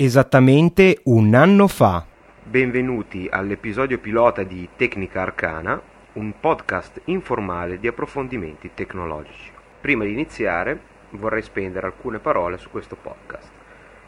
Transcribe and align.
Esattamente 0.00 1.00
un 1.06 1.34
anno 1.34 1.66
fa. 1.66 2.06
Benvenuti 2.44 3.26
all'episodio 3.28 3.98
pilota 3.98 4.44
di 4.44 4.68
Tecnica 4.76 5.22
Arcana, 5.22 5.82
un 6.12 6.34
podcast 6.38 7.00
informale 7.06 7.80
di 7.80 7.88
approfondimenti 7.88 8.70
tecnologici. 8.74 9.50
Prima 9.80 10.04
di 10.04 10.12
iniziare 10.12 10.80
vorrei 11.10 11.42
spendere 11.42 11.86
alcune 11.86 12.20
parole 12.20 12.58
su 12.58 12.70
questo 12.70 12.94
podcast. 12.94 13.50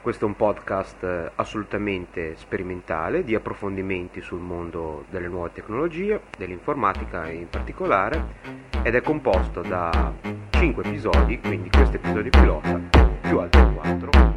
Questo 0.01 0.27
è 0.27 0.29
un 0.29 0.37
podcast 0.37 1.03
eh, 1.03 1.33
assolutamente 1.35 2.37
sperimentale 2.37 3.25
di 3.25 3.35
approfondimenti 3.35 4.21
sul 4.21 4.39
mondo 4.39 5.07
delle 5.11 5.27
nuove 5.27 5.51
tecnologie, 5.53 6.21
dell'informatica 6.39 7.29
in 7.29 7.49
particolare, 7.49 8.27
ed 8.85 8.95
è 8.95 9.03
composto 9.03 9.61
da 9.61 10.15
5 10.51 10.85
episodi, 10.85 11.41
quindi 11.41 11.69
questo 11.69 11.97
episodio 11.97 12.31
pilota, 12.31 12.81
più 13.23 13.41
altri 13.41 13.75
4 13.75 14.31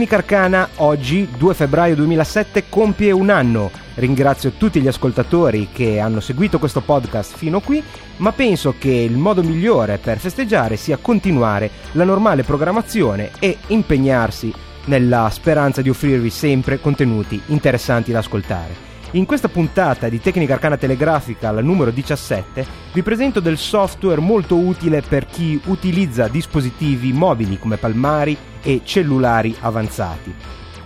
Tecnica 0.00 0.16
Arcana 0.16 0.68
oggi, 0.76 1.28
2 1.36 1.52
febbraio 1.52 1.94
2007, 1.94 2.70
compie 2.70 3.10
un 3.10 3.28
anno. 3.28 3.70
Ringrazio 3.96 4.52
tutti 4.52 4.80
gli 4.80 4.88
ascoltatori 4.88 5.68
che 5.70 6.00
hanno 6.00 6.20
seguito 6.20 6.58
questo 6.58 6.80
podcast 6.80 7.36
fino 7.36 7.60
qui, 7.60 7.82
ma 8.16 8.32
penso 8.32 8.76
che 8.78 8.88
il 8.88 9.18
modo 9.18 9.42
migliore 9.42 9.98
per 9.98 10.16
festeggiare 10.16 10.76
sia 10.76 10.96
continuare 10.96 11.68
la 11.92 12.04
normale 12.04 12.44
programmazione 12.44 13.32
e 13.40 13.58
impegnarsi 13.66 14.50
nella 14.86 15.28
speranza 15.30 15.82
di 15.82 15.90
offrirvi 15.90 16.30
sempre 16.30 16.80
contenuti 16.80 17.38
interessanti 17.48 18.10
da 18.10 18.20
ascoltare. 18.20 18.89
In 19.14 19.26
questa 19.26 19.48
puntata 19.48 20.08
di 20.08 20.20
Tecnica 20.20 20.52
Arcana 20.52 20.76
Telegrafica, 20.76 21.50
la 21.50 21.60
numero 21.60 21.90
17, 21.90 22.64
vi 22.92 23.02
presento 23.02 23.40
del 23.40 23.58
software 23.58 24.20
molto 24.20 24.56
utile 24.56 25.02
per 25.02 25.26
chi 25.26 25.60
utilizza 25.64 26.28
dispositivi 26.28 27.12
mobili 27.12 27.58
come 27.58 27.76
palmari 27.76 28.36
e 28.62 28.82
cellulari 28.84 29.56
avanzati. 29.62 30.32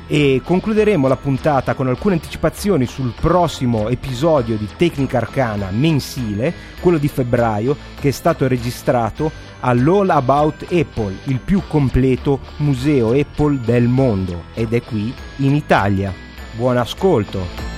E 0.06 0.40
concluderemo 0.42 1.06
la 1.06 1.16
puntata 1.16 1.74
con 1.74 1.86
alcune 1.86 2.14
anticipazioni 2.14 2.86
sul 2.86 3.12
prossimo 3.12 3.90
episodio 3.90 4.56
di 4.56 4.68
Tecnica 4.74 5.18
Arcana 5.18 5.68
mensile, 5.70 6.54
quello 6.80 6.96
di 6.96 7.08
febbraio, 7.08 7.76
che 8.00 8.08
è 8.08 8.12
stato 8.12 8.48
registrato 8.48 9.30
all'All 9.60 10.08
About 10.08 10.62
Apple, 10.72 11.14
il 11.24 11.40
più 11.40 11.60
completo 11.68 12.40
museo 12.58 13.12
Apple 13.12 13.60
del 13.62 13.86
mondo, 13.86 14.44
ed 14.54 14.72
è 14.72 14.80
qui 14.80 15.12
in 15.36 15.54
Italia. 15.54 16.10
Buon 16.56 16.78
ascolto! 16.78 17.73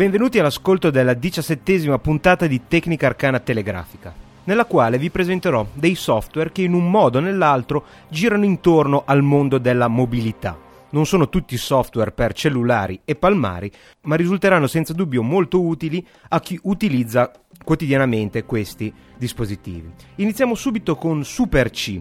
Benvenuti 0.00 0.38
all'ascolto 0.38 0.88
della 0.88 1.12
diciassettesima 1.12 1.98
puntata 1.98 2.46
di 2.46 2.62
Tecnica 2.66 3.08
Arcana 3.08 3.38
Telegrafica, 3.38 4.14
nella 4.44 4.64
quale 4.64 4.96
vi 4.96 5.10
presenterò 5.10 5.66
dei 5.74 5.94
software 5.94 6.52
che 6.52 6.62
in 6.62 6.72
un 6.72 6.90
modo 6.90 7.18
o 7.18 7.20
nell'altro 7.20 7.84
girano 8.08 8.46
intorno 8.46 9.02
al 9.04 9.22
mondo 9.22 9.58
della 9.58 9.88
mobilità. 9.88 10.58
Non 10.92 11.04
sono 11.04 11.28
tutti 11.28 11.54
software 11.58 12.12
per 12.12 12.32
cellulari 12.32 12.98
e 13.04 13.14
palmari, 13.14 13.70
ma 14.04 14.16
risulteranno 14.16 14.66
senza 14.66 14.94
dubbio 14.94 15.22
molto 15.22 15.60
utili 15.60 16.02
a 16.28 16.40
chi 16.40 16.58
utilizza 16.62 17.30
quotidianamente 17.62 18.44
questi 18.44 18.90
dispositivi. 19.18 19.92
Iniziamo 20.14 20.54
subito 20.54 20.96
con 20.96 21.22
Super 21.24 21.68
C 21.68 22.00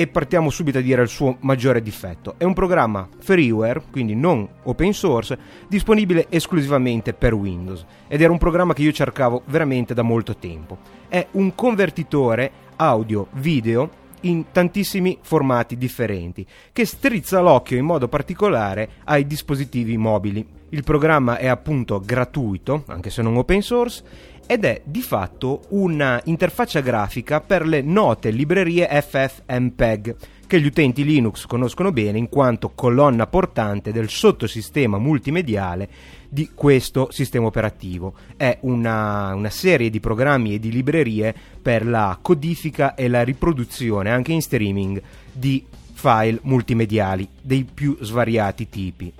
e 0.00 0.06
partiamo 0.06 0.48
subito 0.48 0.78
a 0.78 0.80
dire 0.80 1.02
il 1.02 1.08
suo 1.08 1.38
maggiore 1.40 1.82
difetto. 1.82 2.36
È 2.38 2.44
un 2.44 2.52
programma 2.54 3.08
freeware, 3.18 3.82
quindi 3.90 4.14
non 4.14 4.48
open 4.62 4.92
source, 4.92 5.36
disponibile 5.66 6.26
esclusivamente 6.28 7.14
per 7.14 7.34
Windows 7.34 7.84
ed 8.06 8.22
era 8.22 8.30
un 8.30 8.38
programma 8.38 8.74
che 8.74 8.82
io 8.82 8.92
cercavo 8.92 9.42
veramente 9.46 9.94
da 9.94 10.02
molto 10.02 10.36
tempo. 10.36 10.78
È 11.08 11.26
un 11.32 11.52
convertitore 11.56 12.52
audio-video 12.76 13.90
in 14.20 14.52
tantissimi 14.52 15.18
formati 15.20 15.76
differenti, 15.76 16.46
che 16.72 16.84
strizza 16.84 17.40
l'occhio 17.40 17.76
in 17.76 17.84
modo 17.84 18.06
particolare 18.06 18.88
ai 19.02 19.26
dispositivi 19.26 19.96
mobili. 19.96 20.46
Il 20.68 20.84
programma 20.84 21.38
è 21.38 21.48
appunto 21.48 21.98
gratuito, 21.98 22.84
anche 22.86 23.10
se 23.10 23.20
non 23.20 23.36
open 23.36 23.62
source, 23.62 24.04
ed 24.50 24.64
è 24.64 24.80
di 24.82 25.02
fatto 25.02 25.64
un'interfaccia 25.68 26.80
grafica 26.80 27.42
per 27.42 27.66
le 27.66 27.82
note 27.82 28.30
librerie 28.30 28.88
FFmpeg 28.88 30.16
che 30.46 30.58
gli 30.58 30.64
utenti 30.64 31.04
Linux 31.04 31.44
conoscono 31.44 31.92
bene 31.92 32.16
in 32.16 32.30
quanto 32.30 32.70
colonna 32.70 33.26
portante 33.26 33.92
del 33.92 34.08
sottosistema 34.08 34.96
multimediale 34.96 35.88
di 36.30 36.48
questo 36.54 37.08
sistema 37.10 37.44
operativo. 37.44 38.14
È 38.38 38.56
una, 38.62 39.34
una, 39.34 39.50
serie 39.50 39.90
di 39.90 40.00
programmi 40.00 40.54
e 40.54 40.58
di 40.58 40.72
librerie 40.72 41.34
per 41.60 41.86
la 41.86 42.18
codifica 42.22 42.94
e 42.94 43.08
la 43.08 43.22
riproduzione 43.22 44.10
anche 44.10 44.32
in 44.32 44.40
streaming 44.40 45.02
di 45.30 45.62
file 45.92 46.38
multimediali 46.44 47.28
dei 47.42 47.66
più 47.70 47.98
svariati 48.00 48.70
tipi. 48.70 49.12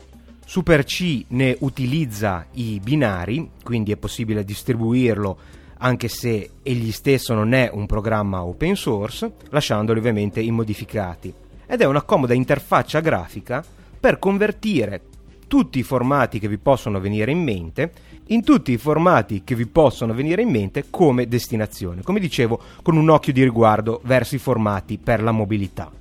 Super 0.49 0.83
C 0.83 1.27
ne 1.29 1.55
utilizza 1.61 2.47
i 2.53 2.81
binari, 2.83 3.51
quindi 3.63 3.93
è 3.93 3.99
possibile 3.99 4.47
distribuirlo 4.47 5.39
anche 5.77 6.09
se 6.09 6.53
egli 6.63 6.91
stesso 6.91 7.35
non 7.35 7.53
è 7.53 7.69
un 7.71 7.85
programma 7.85 8.43
open 8.43 8.75
source, 8.75 9.31
lasciandoli 9.51 9.99
ovviamente 9.99 10.41
immodificati. 10.41 11.31
Ed 11.67 11.83
è 11.83 11.85
una 11.85 12.01
comoda 12.01 12.33
interfaccia 12.33 13.01
grafica 13.01 13.63
per 14.01 14.19
convertire 14.19 15.03
tutti 15.47 15.81
i 15.81 15.83
formati 15.83 16.39
che 16.39 16.49
vi 16.49 16.57
possono 16.57 16.99
venire 16.99 17.31
in 17.31 17.43
mente 17.43 17.93
in 18.29 18.43
tutti 18.43 18.73
i 18.73 18.79
formati 18.79 19.45
che 19.45 19.55
vi 19.55 19.67
possono 19.67 20.15
venire 20.15 20.41
in 20.41 20.49
mente 20.49 20.87
come 20.89 21.29
destinazione, 21.29 22.03
come 22.03 22.21
dicevo, 22.21 22.59
con 22.81 22.97
un 22.97 23.11
occhio 23.11 23.35
di 23.35 23.43
riguardo 23.43 24.01
verso 24.05 24.35
i 24.35 24.39
formati 24.39 24.97
per 24.97 25.23
la 25.23 25.31
mobilità. 25.31 25.93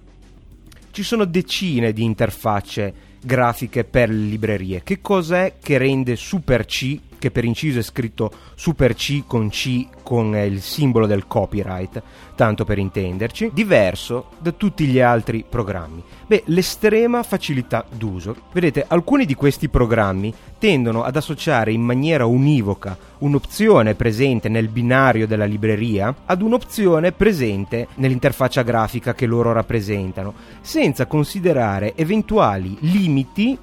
Ci 0.89 1.03
sono 1.03 1.25
decine 1.25 1.91
di 1.91 2.05
interfacce 2.05 3.06
grafiche 3.21 3.83
per 3.83 4.09
librerie. 4.09 4.81
Che 4.83 5.01
cos'è 5.01 5.55
che 5.61 5.77
rende 5.77 6.15
Super 6.15 6.65
C, 6.65 6.99
che 7.17 7.31
per 7.31 7.45
inciso 7.45 7.79
è 7.79 7.83
scritto 7.83 8.31
Super 8.55 8.93
C 8.93 9.23
con 9.25 9.49
C 9.49 9.87
con 10.03 10.35
il 10.35 10.61
simbolo 10.61 11.05
del 11.05 11.27
copyright, 11.27 12.01
tanto 12.35 12.63
per 12.63 12.77
intenderci, 12.77 13.51
diverso 13.53 14.29
da 14.39 14.51
tutti 14.51 14.85
gli 14.85 14.99
altri 14.99 15.43
programmi? 15.47 16.01
Beh, 16.25 16.43
l'estrema 16.45 17.23
facilità 17.23 17.85
d'uso. 17.89 18.35
Vedete, 18.51 18.85
alcuni 18.87 19.25
di 19.25 19.35
questi 19.35 19.69
programmi 19.69 20.33
tendono 20.57 21.03
ad 21.03 21.15
associare 21.15 21.71
in 21.71 21.81
maniera 21.81 22.25
univoca 22.25 22.97
un'opzione 23.19 23.95
presente 23.95 24.49
nel 24.49 24.69
binario 24.69 25.27
della 25.27 25.45
libreria 25.45 26.13
ad 26.25 26.41
un'opzione 26.41 27.11
presente 27.11 27.87
nell'interfaccia 27.95 28.61
grafica 28.61 29.13
che 29.13 29.25
loro 29.25 29.51
rappresentano, 29.51 30.33
senza 30.61 31.05
considerare 31.05 31.95
eventuali 31.95 32.77
limiti, 32.81 33.57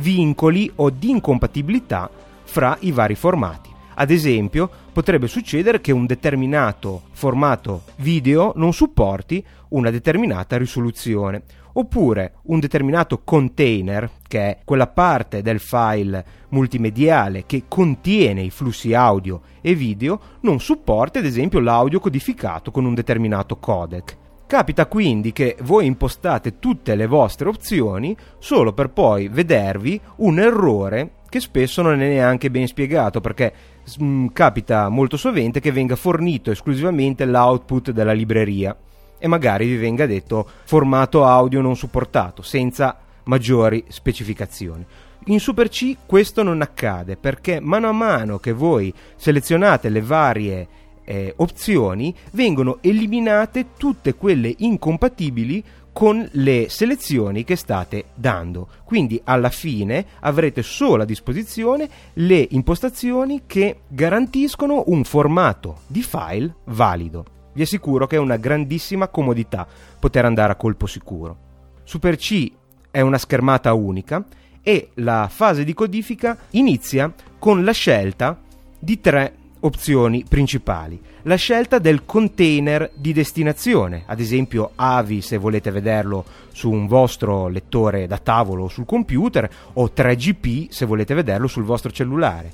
vincoli 0.00 0.70
o 0.76 0.90
di 0.90 1.10
incompatibilità 1.10 2.08
fra 2.48 2.78
i 2.80 2.92
vari 2.92 3.14
formati. 3.14 3.70
Ad 4.00 4.10
esempio, 4.10 4.70
potrebbe 4.92 5.26
succedere 5.26 5.80
che 5.80 5.92
un 5.92 6.06
determinato 6.06 7.02
formato 7.12 7.82
video 7.96 8.52
non 8.56 8.72
supporti 8.72 9.44
una 9.70 9.90
determinata 9.90 10.56
risoluzione, 10.56 11.42
oppure 11.74 12.36
un 12.44 12.58
determinato 12.58 13.20
container, 13.22 14.10
che 14.26 14.40
è 14.40 14.58
quella 14.64 14.86
parte 14.86 15.42
del 15.42 15.60
file 15.60 16.24
multimediale 16.48 17.44
che 17.44 17.64
contiene 17.68 18.42
i 18.42 18.50
flussi 18.50 18.94
audio 18.94 19.42
e 19.60 19.74
video, 19.74 20.20
non 20.40 20.58
supporta 20.58 21.18
ad 21.18 21.26
esempio 21.26 21.60
l'audio 21.60 22.00
codificato 22.00 22.70
con 22.70 22.84
un 22.84 22.94
determinato 22.94 23.56
codec. 23.56 24.16
Capita 24.48 24.86
quindi 24.86 25.32
che 25.32 25.58
voi 25.60 25.84
impostate 25.84 26.58
tutte 26.58 26.94
le 26.94 27.06
vostre 27.06 27.50
opzioni 27.50 28.16
solo 28.38 28.72
per 28.72 28.88
poi 28.88 29.28
vedervi 29.28 30.00
un 30.16 30.38
errore 30.38 31.16
che 31.28 31.38
spesso 31.38 31.82
non 31.82 32.00
è 32.00 32.08
neanche 32.08 32.50
ben 32.50 32.66
spiegato 32.66 33.20
perché 33.20 33.52
mh, 33.98 34.04
mm, 34.06 34.26
capita 34.28 34.88
molto 34.88 35.18
sovente 35.18 35.60
che 35.60 35.70
venga 35.70 35.96
fornito 35.96 36.50
esclusivamente 36.50 37.26
l'output 37.26 37.90
della 37.90 38.14
libreria 38.14 38.74
e 39.18 39.28
magari 39.28 39.66
vi 39.66 39.76
venga 39.76 40.06
detto 40.06 40.48
formato 40.64 41.26
audio 41.26 41.60
non 41.60 41.76
supportato 41.76 42.40
senza 42.40 42.96
maggiori 43.24 43.84
specificazioni. 43.88 44.82
In 45.26 45.40
Super 45.40 45.68
C 45.68 45.94
questo 46.06 46.42
non 46.42 46.62
accade 46.62 47.18
perché 47.18 47.60
mano 47.60 47.86
a 47.90 47.92
mano 47.92 48.38
che 48.38 48.52
voi 48.52 48.94
selezionate 49.14 49.90
le 49.90 50.00
varie 50.00 50.68
eh, 51.08 51.32
opzioni 51.36 52.14
vengono 52.32 52.78
eliminate 52.82 53.68
tutte 53.78 54.14
quelle 54.14 54.54
incompatibili 54.58 55.64
con 55.90 56.28
le 56.32 56.66
selezioni 56.68 57.44
che 57.44 57.56
state 57.56 58.08
dando. 58.14 58.68
Quindi 58.84 59.18
alla 59.24 59.48
fine 59.48 60.04
avrete 60.20 60.62
solo 60.62 61.04
a 61.04 61.06
disposizione 61.06 61.88
le 62.14 62.46
impostazioni 62.50 63.44
che 63.46 63.80
garantiscono 63.88 64.84
un 64.88 65.02
formato 65.04 65.78
di 65.86 66.02
file 66.02 66.56
valido. 66.64 67.24
Vi 67.54 67.62
assicuro 67.62 68.06
che 68.06 68.16
è 68.16 68.20
una 68.20 68.36
grandissima 68.36 69.08
comodità 69.08 69.66
poter 69.98 70.26
andare 70.26 70.52
a 70.52 70.56
colpo 70.56 70.86
sicuro. 70.86 71.36
Super 71.84 72.16
C 72.16 72.52
è 72.90 73.00
una 73.00 73.18
schermata 73.18 73.72
unica 73.72 74.22
e 74.62 74.90
la 74.96 75.26
fase 75.30 75.64
di 75.64 75.72
codifica 75.72 76.36
inizia 76.50 77.10
con 77.38 77.64
la 77.64 77.72
scelta 77.72 78.38
di 78.78 79.00
tre 79.00 79.37
opzioni 79.60 80.24
principali. 80.28 81.00
La 81.22 81.36
scelta 81.36 81.78
del 81.78 82.04
container 82.04 82.90
di 82.94 83.12
destinazione, 83.12 84.04
ad 84.06 84.20
esempio 84.20 84.72
AVI 84.74 85.20
se 85.20 85.36
volete 85.36 85.70
vederlo 85.70 86.24
su 86.52 86.70
un 86.70 86.86
vostro 86.86 87.48
lettore 87.48 88.06
da 88.06 88.18
tavolo 88.18 88.64
o 88.64 88.68
sul 88.68 88.86
computer, 88.86 89.50
o 89.74 89.90
3GP 89.94 90.68
se 90.70 90.86
volete 90.86 91.14
vederlo 91.14 91.46
sul 91.46 91.64
vostro 91.64 91.90
cellulare. 91.90 92.50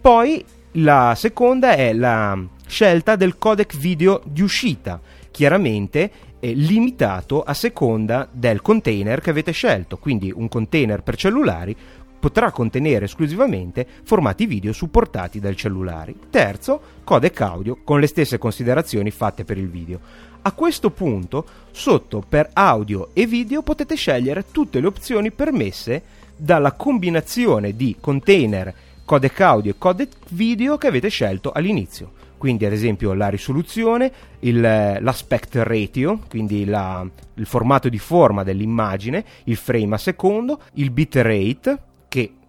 Poi 0.00 0.44
la 0.72 1.14
seconda 1.16 1.74
è 1.74 1.92
la 1.92 2.38
scelta 2.66 3.16
del 3.16 3.36
codec 3.38 3.76
video 3.76 4.22
di 4.24 4.42
uscita, 4.42 5.00
chiaramente 5.30 6.10
eh, 6.40 6.52
limitato 6.52 7.42
a 7.42 7.54
seconda 7.54 8.28
del 8.30 8.60
container 8.60 9.20
che 9.20 9.30
avete 9.30 9.52
scelto, 9.52 9.96
quindi 9.96 10.32
un 10.34 10.48
container 10.48 11.02
per 11.02 11.16
cellulari 11.16 11.76
potrà 12.24 12.50
contenere 12.52 13.04
esclusivamente 13.04 13.86
formati 14.02 14.46
video 14.46 14.72
supportati 14.72 15.40
dal 15.40 15.54
cellulare. 15.54 16.14
Terzo, 16.30 16.80
codec 17.04 17.38
audio 17.42 17.76
con 17.84 18.00
le 18.00 18.06
stesse 18.06 18.38
considerazioni 18.38 19.10
fatte 19.10 19.44
per 19.44 19.58
il 19.58 19.68
video. 19.68 20.00
A 20.40 20.52
questo 20.52 20.88
punto, 20.88 21.44
sotto 21.70 22.24
per 22.26 22.48
audio 22.54 23.10
e 23.12 23.26
video 23.26 23.60
potete 23.60 23.94
scegliere 23.94 24.46
tutte 24.50 24.80
le 24.80 24.86
opzioni 24.86 25.32
permesse 25.32 26.02
dalla 26.34 26.72
combinazione 26.72 27.76
di 27.76 27.96
container, 28.00 28.72
codec 29.04 29.40
audio 29.42 29.72
e 29.72 29.74
codec 29.76 30.12
video 30.30 30.78
che 30.78 30.86
avete 30.86 31.08
scelto 31.10 31.52
all'inizio. 31.52 32.12
Quindi 32.38 32.64
ad 32.64 32.72
esempio 32.72 33.12
la 33.12 33.28
risoluzione, 33.28 34.10
il, 34.40 34.62
l'aspect 34.62 35.56
ratio, 35.56 36.20
quindi 36.30 36.64
la, 36.64 37.06
il 37.34 37.44
formato 37.44 37.90
di 37.90 37.98
forma 37.98 38.42
dell'immagine, 38.42 39.22
il 39.44 39.56
frame 39.56 39.96
a 39.96 39.98
secondo, 39.98 40.60
il 40.74 40.90
bit 40.90 41.16
rate, 41.16 41.78
che 41.93 41.93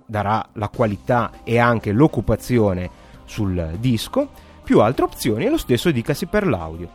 darà 0.05 0.45
la 0.53 0.69
qualità 0.69 1.31
e 1.43 1.57
anche 1.57 1.91
l'occupazione 1.91 2.89
sul 3.25 3.75
disco, 3.79 4.29
più 4.63 4.81
altre 4.81 5.05
opzioni 5.05 5.45
e 5.45 5.49
lo 5.49 5.57
stesso 5.57 5.91
dicasi 5.91 6.25
per 6.25 6.47
l'audio. 6.47 6.89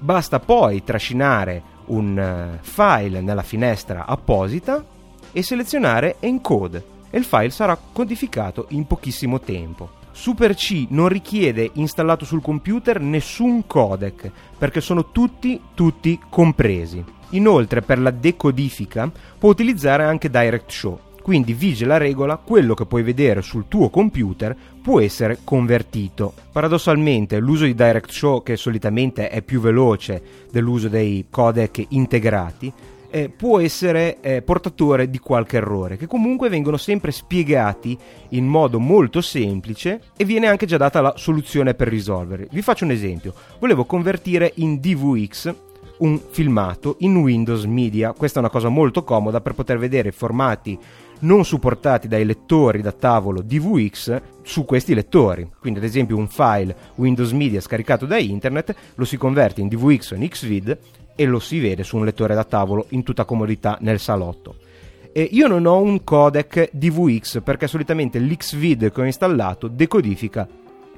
Basta 0.00 0.38
poi 0.40 0.82
trascinare 0.82 1.72
un 1.86 2.18
eh, 2.18 2.58
file 2.62 3.20
nella 3.20 3.42
finestra 3.42 4.06
apposita 4.06 4.84
e 5.32 5.42
selezionare 5.42 6.16
encode 6.20 6.92
e 7.10 7.18
il 7.18 7.24
file 7.24 7.50
sarà 7.50 7.78
codificato 7.92 8.66
in 8.70 8.86
pochissimo 8.86 9.40
tempo. 9.40 10.02
Super 10.10 10.54
C 10.54 10.86
non 10.90 11.08
richiede 11.08 11.70
installato 11.74 12.24
sul 12.24 12.40
computer 12.40 13.00
nessun 13.00 13.66
codec 13.66 14.30
perché 14.56 14.80
sono 14.80 15.10
tutti 15.10 15.60
tutti 15.74 16.20
compresi. 16.28 17.04
Inoltre 17.30 17.82
per 17.82 17.98
la 17.98 18.10
decodifica 18.10 19.10
può 19.38 19.50
utilizzare 19.50 20.04
anche 20.04 20.30
Direct 20.30 20.70
Show 20.70 20.98
quindi 21.24 21.54
vige 21.54 21.86
la 21.86 21.96
regola, 21.96 22.36
quello 22.36 22.74
che 22.74 22.84
puoi 22.84 23.02
vedere 23.02 23.40
sul 23.40 23.64
tuo 23.66 23.88
computer 23.88 24.54
può 24.82 25.00
essere 25.00 25.38
convertito. 25.42 26.34
Paradossalmente 26.52 27.38
l'uso 27.38 27.64
di 27.64 27.74
Direct 27.74 28.10
Show, 28.10 28.42
che 28.42 28.58
solitamente 28.58 29.30
è 29.30 29.40
più 29.40 29.58
veloce 29.58 30.22
dell'uso 30.50 30.90
dei 30.90 31.24
codec 31.30 31.82
integrati, 31.88 32.70
eh, 33.08 33.30
può 33.30 33.58
essere 33.58 34.20
eh, 34.20 34.42
portatore 34.42 35.08
di 35.08 35.18
qualche 35.18 35.56
errore, 35.56 35.96
che 35.96 36.06
comunque 36.06 36.50
vengono 36.50 36.76
sempre 36.76 37.10
spiegati 37.10 37.96
in 38.30 38.44
modo 38.44 38.78
molto 38.78 39.22
semplice 39.22 40.02
e 40.18 40.26
viene 40.26 40.46
anche 40.46 40.66
già 40.66 40.76
data 40.76 41.00
la 41.00 41.14
soluzione 41.16 41.72
per 41.72 41.88
risolverli. 41.88 42.48
Vi 42.50 42.60
faccio 42.60 42.84
un 42.84 42.90
esempio. 42.90 43.32
Volevo 43.58 43.86
convertire 43.86 44.52
in 44.56 44.78
DVX 44.78 45.54
un 45.98 46.20
filmato 46.30 46.96
in 46.98 47.16
Windows 47.16 47.64
Media. 47.64 48.12
Questa 48.12 48.38
è 48.38 48.42
una 48.42 48.50
cosa 48.50 48.68
molto 48.68 49.04
comoda 49.04 49.40
per 49.40 49.54
poter 49.54 49.78
vedere 49.78 50.12
formati 50.12 50.78
non 51.24 51.44
supportati 51.44 52.08
dai 52.08 52.24
lettori 52.24 52.80
da 52.80 52.92
tavolo 52.92 53.42
DVX 53.42 54.20
su 54.42 54.64
questi 54.64 54.94
lettori. 54.94 55.50
Quindi 55.58 55.80
ad 55.80 55.84
esempio 55.84 56.16
un 56.16 56.28
file 56.28 56.76
Windows 56.94 57.32
Media 57.32 57.60
scaricato 57.60 58.06
da 58.06 58.18
internet 58.18 58.74
lo 58.94 59.04
si 59.04 59.16
converte 59.16 59.60
in 59.60 59.68
DVX 59.68 60.12
o 60.12 60.14
in 60.14 60.28
Xvid 60.28 60.78
e 61.16 61.24
lo 61.26 61.38
si 61.38 61.60
vede 61.60 61.82
su 61.82 61.96
un 61.96 62.04
lettore 62.04 62.34
da 62.34 62.44
tavolo 62.44 62.86
in 62.90 63.02
tutta 63.02 63.24
comodità 63.24 63.76
nel 63.80 63.98
salotto. 63.98 64.56
E 65.12 65.28
io 65.30 65.46
non 65.46 65.64
ho 65.66 65.80
un 65.80 66.02
codec 66.02 66.70
DVX 66.72 67.40
perché 67.42 67.68
solitamente 67.68 68.18
l'Xvid 68.18 68.90
che 68.92 69.00
ho 69.00 69.04
installato 69.04 69.68
decodifica 69.68 70.46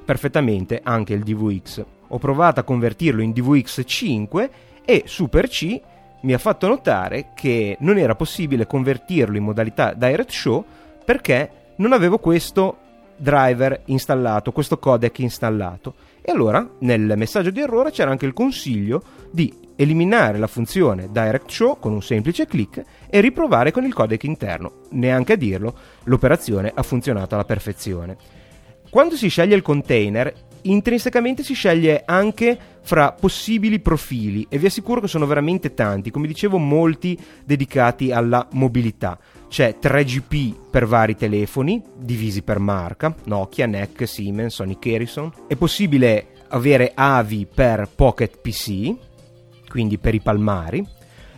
perfettamente 0.04 0.80
anche 0.82 1.12
il 1.12 1.22
DVX. 1.22 1.84
Ho 2.08 2.18
provato 2.18 2.60
a 2.60 2.62
convertirlo 2.62 3.20
in 3.20 3.32
DVX 3.32 3.82
5 3.84 4.50
e 4.84 5.02
Super 5.04 5.48
C 5.48 5.80
mi 6.22 6.32
ha 6.32 6.38
fatto 6.38 6.66
notare 6.66 7.28
che 7.34 7.76
non 7.80 7.98
era 7.98 8.14
possibile 8.14 8.66
convertirlo 8.66 9.36
in 9.36 9.44
modalità 9.44 9.92
Direct 9.94 10.30
Show 10.30 10.64
perché 11.04 11.50
non 11.76 11.92
avevo 11.92 12.18
questo 12.18 12.78
driver 13.16 13.82
installato, 13.86 14.52
questo 14.52 14.78
codec 14.78 15.18
installato. 15.20 15.94
E 16.22 16.32
allora 16.32 16.68
nel 16.80 17.14
messaggio 17.16 17.50
di 17.50 17.60
errore 17.60 17.90
c'era 17.90 18.10
anche 18.10 18.26
il 18.26 18.32
consiglio 18.32 19.02
di 19.30 19.64
eliminare 19.76 20.38
la 20.38 20.46
funzione 20.46 21.08
Direct 21.10 21.50
Show 21.50 21.78
con 21.78 21.92
un 21.92 22.02
semplice 22.02 22.46
clic 22.46 22.82
e 23.08 23.20
riprovare 23.20 23.70
con 23.70 23.84
il 23.84 23.94
codec 23.94 24.24
interno. 24.24 24.80
Neanche 24.90 25.34
a 25.34 25.36
dirlo, 25.36 25.76
l'operazione 26.04 26.72
ha 26.74 26.82
funzionato 26.82 27.34
alla 27.34 27.44
perfezione. 27.44 28.16
Quando 28.90 29.16
si 29.16 29.28
sceglie 29.28 29.54
il 29.54 29.62
container, 29.62 30.32
intrinsecamente 30.70 31.42
si 31.42 31.54
sceglie 31.54 32.02
anche 32.04 32.58
fra 32.82 33.12
possibili 33.12 33.80
profili 33.80 34.46
e 34.48 34.58
vi 34.58 34.66
assicuro 34.66 35.00
che 35.00 35.08
sono 35.08 35.26
veramente 35.26 35.74
tanti, 35.74 36.10
come 36.10 36.26
dicevo 36.26 36.58
molti 36.58 37.18
dedicati 37.44 38.12
alla 38.12 38.46
mobilità. 38.52 39.18
C'è 39.48 39.76
3GP 39.80 40.54
per 40.70 40.86
vari 40.86 41.16
telefoni, 41.16 41.82
divisi 41.96 42.42
per 42.42 42.58
marca, 42.58 43.14
Nokia, 43.24 43.66
NEC, 43.66 44.06
Siemens, 44.06 44.54
Sony 44.54 44.76
Ericsson. 44.80 45.32
È 45.46 45.56
possibile 45.56 46.28
avere 46.48 46.92
AVI 46.94 47.46
per 47.52 47.88
Pocket 47.94 48.38
PC, 48.40 48.94
quindi 49.68 49.98
per 49.98 50.14
i 50.14 50.20
palmari, 50.20 50.86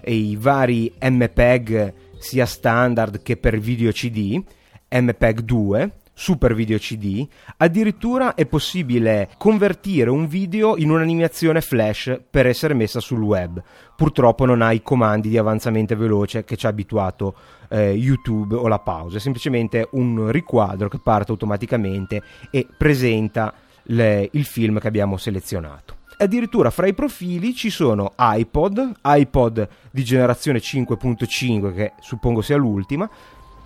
e 0.01 0.15
i 0.15 0.37
vari 0.37 0.93
MPEG 1.01 1.95
sia 2.19 2.47
standard 2.47 3.23
che 3.23 3.37
per 3.37 3.59
video 3.59 3.91
CD, 3.93 4.43
MPEG 4.91 5.41
2, 5.41 5.91
Super 6.19 6.53
Video 6.53 6.79
CD, 6.79 7.25
addirittura 7.59 8.35
è 8.35 8.45
possibile 8.45 9.31
convertire 9.39 10.11
un 10.11 10.27
video 10.27 10.77
in 10.77 10.91
un'animazione 10.91 11.61
flash 11.61 12.21
per 12.29 12.45
essere 12.49 12.75
messa 12.75 12.99
sul 12.99 13.23
web. 13.23 13.63
Purtroppo 13.95 14.45
non 14.45 14.61
ha 14.61 14.73
i 14.73 14.83
comandi 14.83 15.29
di 15.29 15.39
avanzamento 15.39 15.97
veloce 15.97 16.43
che 16.43 16.57
ci 16.57 16.67
ha 16.67 16.71
abituato 16.71 17.37
eh, 17.69 17.93
YouTube 17.93 18.57
o 18.57 18.67
la 18.67 18.81
pausa, 18.81 19.19
è 19.19 19.21
semplicemente 19.21 19.89
un 19.93 20.33
riquadro 20.33 20.89
che 20.89 20.99
parte 20.99 21.31
automaticamente 21.31 22.21
e 22.51 22.67
presenta 22.77 23.55
le, 23.85 24.29
il 24.33 24.45
film 24.45 24.81
che 24.81 24.89
abbiamo 24.89 25.17
selezionato 25.19 25.95
addirittura 26.21 26.71
fra 26.71 26.89
i 26.89 26.95
profili 26.95 27.55
ci 27.55 27.71
sono 27.71 28.13
iPod, 28.19 28.93
iPod 29.05 29.69
di 29.93 30.03
generazione 30.03 30.59
5.5 30.59 31.73
che 31.73 31.93
suppongo 32.01 32.43
sia 32.43 32.57
l'ultima, 32.57 33.09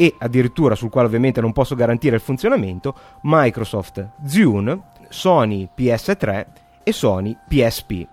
e 0.03 0.17
addirittura 0.19 0.75
sul 0.75 0.91
quale 0.91 1.07
ovviamente 1.07 1.41
non 1.41 1.53
posso 1.53 1.77
garantire 1.77 2.17
il 2.17 2.23
funzionamento, 2.23 2.93
Microsoft 3.23 4.05
Zune, 4.27 4.81
Sony 5.09 5.69
PS3 5.79 6.47
e 6.83 6.93
Sony 6.93 7.37
PSP. 7.47 8.09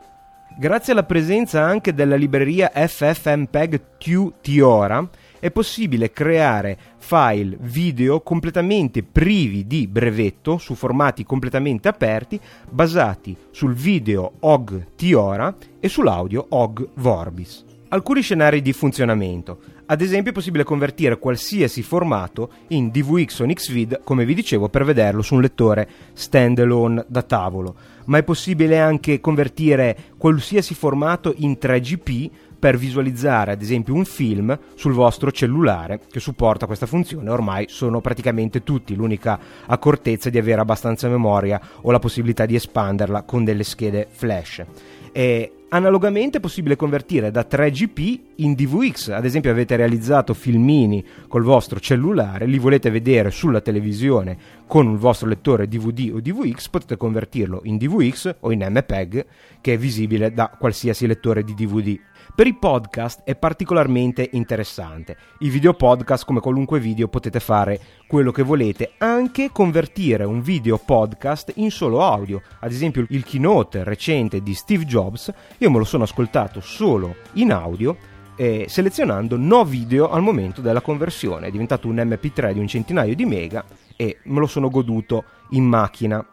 Grazie 0.55 0.93
alla 0.93 1.03
presenza 1.03 1.63
anche 1.63 1.95
della 1.95 2.15
libreria 2.15 2.69
FFmpeg 2.75 3.81
2 3.97 4.33
Tiora 4.39 5.09
è 5.39 5.49
possibile 5.49 6.11
creare 6.11 6.77
file 6.97 7.57
video 7.59 8.21
completamente 8.21 9.01
privi 9.01 9.65
di 9.65 9.87
brevetto 9.87 10.59
su 10.59 10.75
formati 10.75 11.23
completamente 11.23 11.87
aperti 11.87 12.39
basati 12.69 13.35
sul 13.49 13.73
video 13.73 14.33
OG 14.41 14.95
Tiora 14.95 15.55
e 15.79 15.89
sull'audio 15.89 16.45
OG 16.49 16.89
Vorbis. 16.97 17.68
Alcuni 17.91 18.21
scenari 18.21 18.61
di 18.61 18.71
funzionamento. 18.71 19.61
Ad 19.87 20.01
esempio 20.01 20.29
è 20.29 20.33
possibile 20.33 20.63
convertire 20.63 21.17
qualsiasi 21.17 21.81
formato 21.81 22.51
in 22.67 22.91
DVX 22.91 23.39
o 23.39 23.45
in 23.45 23.97
come 24.03 24.25
vi 24.25 24.35
dicevo, 24.35 24.69
per 24.69 24.83
vederlo 24.83 25.23
su 25.23 25.33
un 25.33 25.41
lettore 25.41 25.89
standalone 26.13 27.05
da 27.07 27.23
tavolo, 27.23 27.75
ma 28.05 28.19
è 28.19 28.23
possibile 28.23 28.79
anche 28.79 29.19
convertire 29.19 29.97
qualsiasi 30.17 30.75
formato 30.75 31.33
in 31.37 31.57
3GP 31.59 32.29
per 32.59 32.77
visualizzare 32.77 33.53
ad 33.53 33.61
esempio 33.63 33.95
un 33.95 34.05
film 34.05 34.55
sul 34.75 34.93
vostro 34.93 35.31
cellulare 35.31 36.01
che 36.11 36.19
supporta 36.19 36.67
questa 36.67 36.85
funzione. 36.85 37.31
Ormai 37.31 37.65
sono 37.69 38.01
praticamente 38.01 38.61
tutti, 38.61 38.93
l'unica 38.93 39.39
accortezza 39.65 40.27
è 40.27 40.31
di 40.31 40.37
avere 40.37 40.61
abbastanza 40.61 41.09
memoria 41.09 41.59
o 41.81 41.89
la 41.89 41.97
possibilità 41.97 42.45
di 42.45 42.53
espanderla 42.53 43.23
con 43.23 43.43
delle 43.43 43.63
schede 43.63 44.07
flash. 44.11 44.63
E 45.11 45.53
Analogamente 45.71 46.37
è 46.37 46.41
possibile 46.41 46.75
convertire 46.75 47.29
da 47.29 47.45
3GP 47.47 48.19
in 48.37 48.55
DVX, 48.55 49.09
ad 49.09 49.23
esempio 49.23 49.51
avete 49.51 49.75
realizzato 49.75 50.33
filmini 50.33 51.05
col 51.27 51.43
vostro 51.43 51.79
cellulare, 51.79 52.47
li 52.47 52.57
volete 52.57 52.89
vedere 52.89 53.29
sulla 53.29 53.61
televisione 53.61 54.35
con 54.65 54.91
il 54.91 54.97
vostro 54.97 55.27
lettore 55.27 55.67
DVD 55.67 56.09
o 56.11 56.21
DVX, 56.21 56.69
potete 56.69 56.97
convertirlo 56.97 57.61
in 57.65 57.77
DVX 57.77 58.37
o 58.39 58.51
in 58.51 58.65
MPEG 58.67 59.25
che 59.61 59.73
è 59.73 59.77
visibile 59.77 60.33
da 60.33 60.49
qualsiasi 60.57 61.05
lettore 61.05 61.43
di 61.43 61.53
DVD. 61.53 61.99
Per 62.35 62.47
i 62.47 62.53
podcast 62.53 63.23
è 63.25 63.35
particolarmente 63.35 64.29
interessante. 64.31 65.17
I 65.39 65.49
video 65.49 65.73
podcast, 65.73 66.23
come 66.23 66.39
qualunque 66.39 66.79
video, 66.79 67.09
potete 67.09 67.41
fare 67.41 67.79
quello 68.07 68.31
che 68.31 68.43
volete, 68.43 68.93
anche 68.97 69.49
convertire 69.51 70.23
un 70.23 70.41
video 70.41 70.77
podcast 70.77 71.51
in 71.55 71.69
solo 71.69 72.01
audio. 72.01 72.41
Ad 72.59 72.71
esempio 72.71 73.05
il 73.09 73.25
keynote 73.25 73.83
recente 73.83 74.41
di 74.41 74.53
Steve 74.53 74.85
Jobs, 74.85 75.33
io 75.57 75.69
me 75.69 75.79
lo 75.79 75.83
sono 75.83 76.03
ascoltato 76.03 76.61
solo 76.61 77.15
in 77.33 77.51
audio 77.51 77.97
selezionando 78.39 79.35
no 79.35 79.65
video 79.65 80.09
al 80.09 80.21
momento 80.21 80.61
della 80.61 80.79
conversione. 80.79 81.47
È 81.47 81.51
diventato 81.51 81.89
un 81.89 81.95
MP3 81.95 82.53
di 82.53 82.59
un 82.59 82.67
centinaio 82.67 83.13
di 83.13 83.25
mega 83.25 83.65
e 83.97 84.19
me 84.23 84.39
lo 84.39 84.47
sono 84.47 84.69
goduto 84.69 85.25
in 85.49 85.65
macchina 85.65 86.25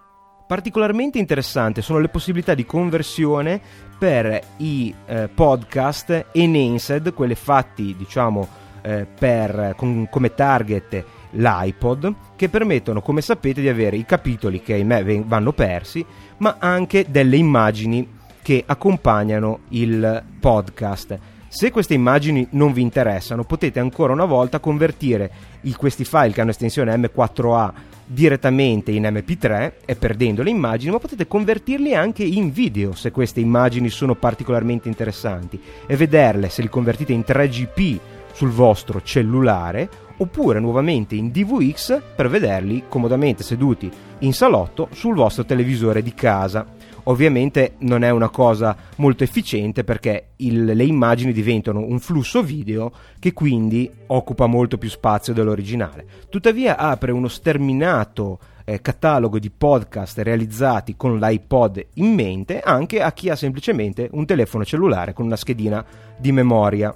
Particolarmente 0.47 1.19
interessante 1.19 1.83
sono 1.83 1.99
le 1.99 2.09
possibilità 2.09 2.55
di 2.55 2.65
conversione 2.65 3.61
per 3.99 4.41
i 4.59 4.95
eh, 5.07 5.29
podcast 5.29 6.27
enhanced, 6.33 7.13
quelli 7.15 7.35
fatti 7.35 7.97
diciamo 7.97 8.47
eh, 8.83 9.07
per, 9.19 9.75
con, 9.77 10.07
come 10.09 10.35
target 10.35 11.05
l'iPod, 11.31 12.15
che 12.37 12.49
permettono, 12.49 13.03
come 13.03 13.23
sapete, 13.23 13.61
di 13.61 13.69
avere 13.69 13.97
i 13.97 14.05
capitoli 14.05 14.63
che 14.63 14.75
ahimè 14.75 15.23
vanno 15.23 15.53
persi, 15.53 16.07
ma 16.39 16.57
anche 16.61 17.07
delle 17.09 17.37
immagini 17.37 18.09
che 18.41 18.63
accompagnano 18.65 19.61
il 19.71 20.23
podcast. 20.39 21.19
Se 21.49 21.73
queste 21.73 21.95
immagini 21.95 22.47
non 22.51 22.73
vi 22.73 22.83
interessano, 22.83 23.43
potete 23.43 23.81
ancora 23.81 24.13
una 24.13 24.25
volta 24.27 24.61
convertire 24.61 25.55
questi 25.77 26.05
file 26.05 26.31
che 26.31 26.41
hanno 26.41 26.51
estensione 26.51 26.95
M4A 26.95 27.73
direttamente 28.07 28.93
in 28.93 29.03
MP3 29.03 29.73
e 29.85 29.97
perdendo 29.97 30.43
le 30.43 30.51
immagini, 30.51 30.93
ma 30.93 30.99
potete 30.99 31.27
convertirli 31.27 31.95
anche 31.95 32.23
in 32.23 32.51
video 32.53 32.95
se 32.95 33.11
queste 33.11 33.41
immagini 33.41 33.89
sono 33.89 34.15
particolarmente 34.15 34.89
interessanti 34.89 35.61
e 35.87 35.97
vederle 35.97 36.49
se 36.49 36.63
li 36.63 36.69
convertite 36.69 37.13
in 37.13 37.25
3GP 37.27 37.99
sul 38.33 38.51
vostro 38.51 39.03
cellulare 39.03 39.89
oppure 40.19 40.61
nuovamente 40.61 41.15
in 41.15 41.31
DVX 41.31 42.01
per 42.15 42.29
vederli 42.29 42.85
comodamente 42.89 43.43
seduti 43.43 43.91
in 44.21 44.33
salotto 44.33 44.89
sul 44.93 45.15
vostro 45.15 45.45
televisore 45.45 46.03
di 46.03 46.15
casa. 46.15 46.76
Ovviamente 47.09 47.75
non 47.79 48.03
è 48.03 48.11
una 48.11 48.31
cosa 48.31 48.77
molto 48.97 49.23
efficiente 49.23 49.85
perché 49.85 50.31
il, 50.37 50.65
le 50.65 50.85
immagini 50.85 51.33
diventano 51.33 51.81
un 51.81 52.01
flusso 52.01 52.43
video 52.43 52.91
che 53.21 53.33
quindi 53.33 53.89
occupa 54.09 54.47
molto 54.47 54.77
più 54.77 54.89
spazio 54.89 55.33
dell'originale. 55.33 56.05
Tuttavia 56.29 56.77
apre 56.77 57.13
uno 57.13 57.29
sterminato 57.29 58.39
eh, 58.65 58.81
catalogo 58.81 59.39
di 59.39 59.51
podcast 59.51 60.19
realizzati 60.19 60.97
con 60.97 61.19
l'iPod 61.21 61.87
in 61.95 62.13
mente 62.13 62.59
anche 62.61 63.01
a 63.01 63.13
chi 63.13 63.31
ha 63.31 63.37
semplicemente 63.37 64.09
un 64.11 64.27
telefono 64.27 64.65
cellulare 64.65 65.13
con 65.13 65.27
una 65.27 65.37
schedina 65.37 65.85
di 66.19 66.33
memoria. 66.33 66.93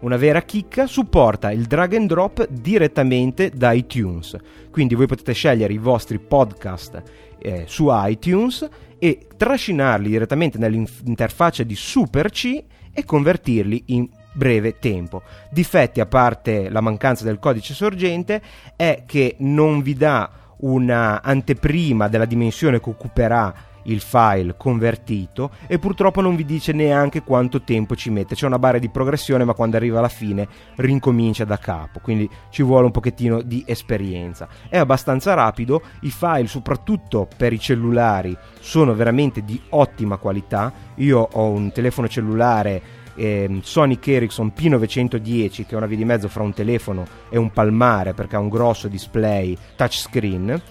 Una 0.00 0.16
vera 0.16 0.40
chicca 0.40 0.86
supporta 0.86 1.52
il 1.52 1.66
drag 1.66 1.92
and 1.92 2.08
drop 2.08 2.48
direttamente 2.48 3.50
da 3.50 3.72
iTunes, 3.72 4.34
quindi 4.70 4.94
voi 4.94 5.04
potete 5.04 5.34
scegliere 5.34 5.74
i 5.74 5.78
vostri 5.78 6.18
podcast 6.18 7.02
eh, 7.38 7.64
su 7.66 7.88
iTunes 7.90 8.66
e 9.00 9.26
trascinarli 9.36 10.10
direttamente 10.10 10.58
nell'interfaccia 10.58 11.64
di 11.64 11.74
Super 11.74 12.30
C 12.30 12.62
e 12.92 13.04
convertirli 13.04 13.84
in 13.86 14.08
breve 14.32 14.78
tempo. 14.78 15.22
Difetti, 15.50 16.00
a 16.00 16.06
parte 16.06 16.68
la 16.68 16.80
mancanza 16.80 17.24
del 17.24 17.40
codice 17.40 17.74
sorgente, 17.74 18.40
è 18.76 19.02
che 19.06 19.34
non 19.38 19.82
vi 19.82 19.94
dà 19.94 20.30
una 20.58 21.22
anteprima 21.22 22.08
della 22.08 22.26
dimensione 22.26 22.80
che 22.80 22.90
occuperà 22.90 23.54
il 23.84 24.00
file 24.00 24.54
convertito 24.56 25.50
e 25.66 25.78
purtroppo 25.78 26.20
non 26.20 26.36
vi 26.36 26.44
dice 26.44 26.72
neanche 26.72 27.22
quanto 27.22 27.62
tempo 27.62 27.94
ci 27.96 28.10
mette. 28.10 28.34
C'è 28.34 28.46
una 28.46 28.58
barra 28.58 28.78
di 28.78 28.88
progressione, 28.88 29.44
ma 29.44 29.54
quando 29.54 29.76
arriva 29.76 29.98
alla 29.98 30.08
fine 30.08 30.48
rincomincia 30.76 31.44
da 31.44 31.58
capo, 31.58 32.00
quindi 32.00 32.28
ci 32.50 32.62
vuole 32.62 32.86
un 32.86 32.90
pochettino 32.90 33.42
di 33.42 33.62
esperienza. 33.66 34.48
È 34.68 34.78
abbastanza 34.78 35.34
rapido, 35.34 35.82
i 36.00 36.10
file 36.10 36.46
soprattutto 36.46 37.28
per 37.36 37.52
i 37.52 37.58
cellulari 37.58 38.36
sono 38.60 38.94
veramente 38.94 39.44
di 39.44 39.60
ottima 39.70 40.16
qualità. 40.16 40.72
Io 40.96 41.28
ho 41.32 41.48
un 41.48 41.72
telefono 41.72 42.08
cellulare 42.08 42.98
eh, 43.14 43.60
Sonic 43.62 44.08
Ericsson 44.08 44.52
P910 44.56 45.66
che 45.66 45.74
è 45.74 45.74
una 45.74 45.86
via 45.86 45.96
di 45.96 46.04
mezzo 46.04 46.28
fra 46.28 46.42
un 46.42 46.54
telefono 46.54 47.06
e 47.28 47.38
un 47.38 47.50
palmare 47.50 48.14
perché 48.14 48.36
ha 48.36 48.40
un 48.40 48.48
grosso 48.48 48.88
display 48.88 49.56
touchscreen 49.76 50.62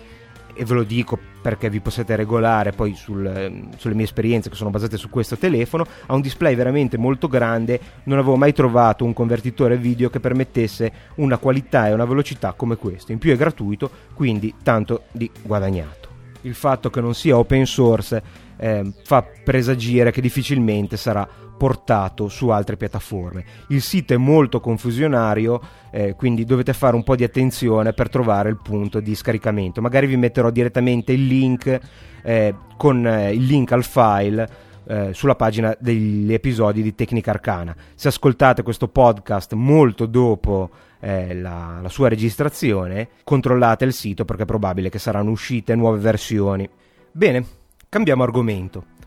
e 0.60 0.66
ve 0.66 0.74
lo 0.74 0.84
dico 0.84 1.18
perché 1.42 1.70
vi 1.70 1.80
possiate 1.80 2.18
regolare 2.18 2.74
poi 2.74 2.94
sul, 2.94 3.26
ehm, 3.26 3.78
sulle 3.78 3.94
mie 3.94 4.04
esperienze 4.04 4.50
che 4.50 4.58
sono 4.58 4.70
basate 4.70 4.98
su 4.98 5.10
questo 5.10 5.38
telefono, 5.38 5.86
ha 6.06 6.14
un 6.14 6.20
display 6.20 6.54
veramente 6.54 6.98
molto 6.98 7.30
grande, 7.30 7.80
non 8.04 8.18
avevo 8.18 8.36
mai 8.36 8.52
trovato 8.52 9.06
un 9.06 9.14
convertitore 9.14 9.78
video 9.78 10.10
che 10.10 10.20
permettesse 10.20 10.92
una 11.16 11.38
qualità 11.38 11.88
e 11.88 11.94
una 11.94 12.04
velocità 12.04 12.52
come 12.52 12.76
questo, 12.76 13.14
in 13.14 13.20
più 13.20 13.32
è 13.32 13.38
gratuito, 13.38 13.90
quindi 14.14 14.54
tanto 14.62 15.04
di 15.14 15.32
guadagnato. 15.42 16.10
Il 16.42 16.56
fatto 16.56 16.90
che 16.90 17.00
non 17.00 17.14
sia 17.14 17.38
open 17.38 17.66
source 17.66 18.22
eh, 18.58 18.92
fa 19.04 19.26
presagire 19.44 20.12
che 20.12 20.20
difficilmente 20.20 20.98
sarà 20.98 21.26
portato 21.60 22.30
su 22.30 22.48
altre 22.48 22.78
piattaforme. 22.78 23.44
Il 23.68 23.82
sito 23.82 24.14
è 24.14 24.18
molto 24.18 24.62
confusionario, 24.62 25.60
eh, 25.92 26.16
quindi 26.16 26.46
dovete 26.46 26.72
fare 26.72 26.96
un 26.96 27.04
po' 27.04 27.18
di 27.18 27.26
attenzione 27.26 27.92
per 27.92 28.08
trovare 28.10 28.48
il 28.48 28.58
punto 28.64 29.02
di 29.02 29.14
scaricamento. 29.14 29.82
Magari 29.82 30.08
vi 30.08 30.16
metterò 30.16 30.50
direttamente 30.50 31.12
il 31.12 31.28
link 31.28 31.80
eh, 32.24 32.56
con 32.78 33.06
eh, 33.06 33.34
il 33.34 33.44
link 33.44 33.74
al 33.74 33.84
file 33.84 34.50
eh, 34.88 35.14
sulla 35.14 35.36
pagina 35.36 35.76
degli 35.78 36.32
episodi 36.32 36.82
di 36.82 36.96
Tecnica 36.96 37.32
Arcana. 37.32 37.76
Se 37.94 38.08
ascoltate 38.08 38.64
questo 38.64 38.88
podcast 38.88 39.54
molto 39.54 40.06
dopo 40.06 40.70
eh, 41.02 41.36
la, 41.36 41.80
la 41.82 41.90
sua 41.90 42.08
registrazione, 42.08 43.10
controllate 43.26 43.84
il 43.84 43.94
sito 43.94 44.24
perché 44.24 44.44
è 44.44 44.48
probabile 44.48 44.90
che 44.90 44.98
saranno 44.98 45.32
uscite 45.32 45.76
nuove 45.76 46.00
versioni. 46.00 46.68
Bene, 47.12 47.46
cambiamo 47.90 48.24
argomento. 48.24 48.98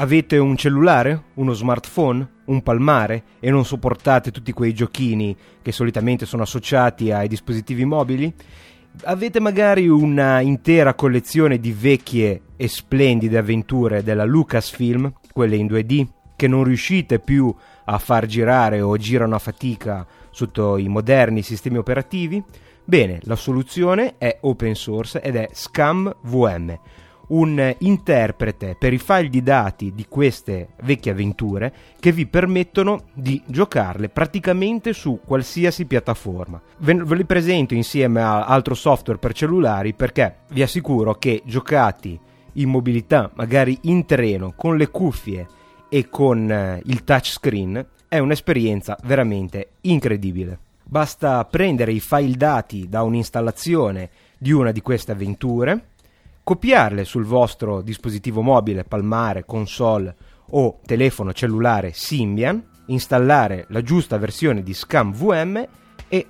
Avete 0.00 0.38
un 0.38 0.56
cellulare, 0.56 1.24
uno 1.34 1.52
smartphone, 1.52 2.42
un 2.44 2.62
palmare 2.62 3.24
e 3.40 3.50
non 3.50 3.64
sopportate 3.64 4.30
tutti 4.30 4.52
quei 4.52 4.72
giochini 4.72 5.36
che 5.60 5.72
solitamente 5.72 6.24
sono 6.24 6.44
associati 6.44 7.10
ai 7.10 7.26
dispositivi 7.26 7.84
mobili? 7.84 8.32
Avete 9.02 9.40
magari 9.40 9.88
una 9.88 10.38
intera 10.38 10.94
collezione 10.94 11.58
di 11.58 11.72
vecchie 11.72 12.42
e 12.54 12.68
splendide 12.68 13.38
avventure 13.38 14.04
della 14.04 14.24
Lucasfilm, 14.24 15.12
quelle 15.32 15.56
in 15.56 15.66
2D, 15.66 16.06
che 16.36 16.46
non 16.46 16.62
riuscite 16.62 17.18
più 17.18 17.52
a 17.86 17.98
far 17.98 18.26
girare 18.26 18.80
o 18.80 18.96
girano 18.98 19.34
a 19.34 19.40
fatica 19.40 20.06
sotto 20.30 20.76
i 20.76 20.86
moderni 20.86 21.42
sistemi 21.42 21.76
operativi? 21.76 22.40
Bene, 22.84 23.18
la 23.24 23.34
soluzione 23.34 24.14
è 24.16 24.38
open 24.42 24.76
source 24.76 25.20
ed 25.20 25.34
è 25.34 25.48
ScamVM 25.50 26.78
un 27.28 27.74
interprete 27.78 28.76
per 28.78 28.92
i 28.92 28.98
file 28.98 29.28
di 29.28 29.42
dati 29.42 29.92
di 29.94 30.06
queste 30.08 30.68
vecchie 30.82 31.12
avventure 31.12 31.72
che 31.98 32.12
vi 32.12 32.26
permettono 32.26 33.04
di 33.12 33.42
giocarle 33.46 34.08
praticamente 34.08 34.92
su 34.92 35.20
qualsiasi 35.24 35.84
piattaforma. 35.84 36.60
Ve, 36.78 36.94
li 37.14 37.24
presento 37.24 37.74
insieme 37.74 38.20
a 38.20 38.44
altro 38.44 38.74
software 38.74 39.18
per 39.18 39.32
cellulari 39.32 39.94
perché 39.94 40.38
vi 40.50 40.62
assicuro 40.62 41.14
che 41.14 41.42
giocati 41.44 42.18
in 42.54 42.68
mobilità, 42.68 43.30
magari 43.34 43.78
in 43.82 44.04
treno, 44.04 44.52
con 44.56 44.76
le 44.76 44.88
cuffie 44.88 45.46
e 45.88 46.08
con 46.08 46.50
eh, 46.50 46.82
il 46.86 47.04
touchscreen, 47.04 47.86
è 48.08 48.18
un'esperienza 48.18 48.96
veramente 49.04 49.72
incredibile. 49.82 50.58
Basta 50.82 51.44
prendere 51.44 51.92
i 51.92 52.00
file 52.00 52.36
dati 52.36 52.88
da 52.88 53.02
un'installazione 53.02 54.08
di 54.38 54.52
una 54.52 54.72
di 54.72 54.80
queste 54.80 55.12
avventure, 55.12 55.87
copiarle 56.48 57.04
sul 57.04 57.26
vostro 57.26 57.82
dispositivo 57.82 58.40
mobile, 58.40 58.84
palmare, 58.84 59.44
console 59.44 60.16
o 60.52 60.80
telefono 60.82 61.34
cellulare 61.34 61.92
Symbian, 61.92 62.64
installare 62.86 63.66
la 63.68 63.82
giusta 63.82 64.16
versione 64.16 64.62
di 64.62 64.72
ScamVM 64.72 65.68
e 66.08 66.26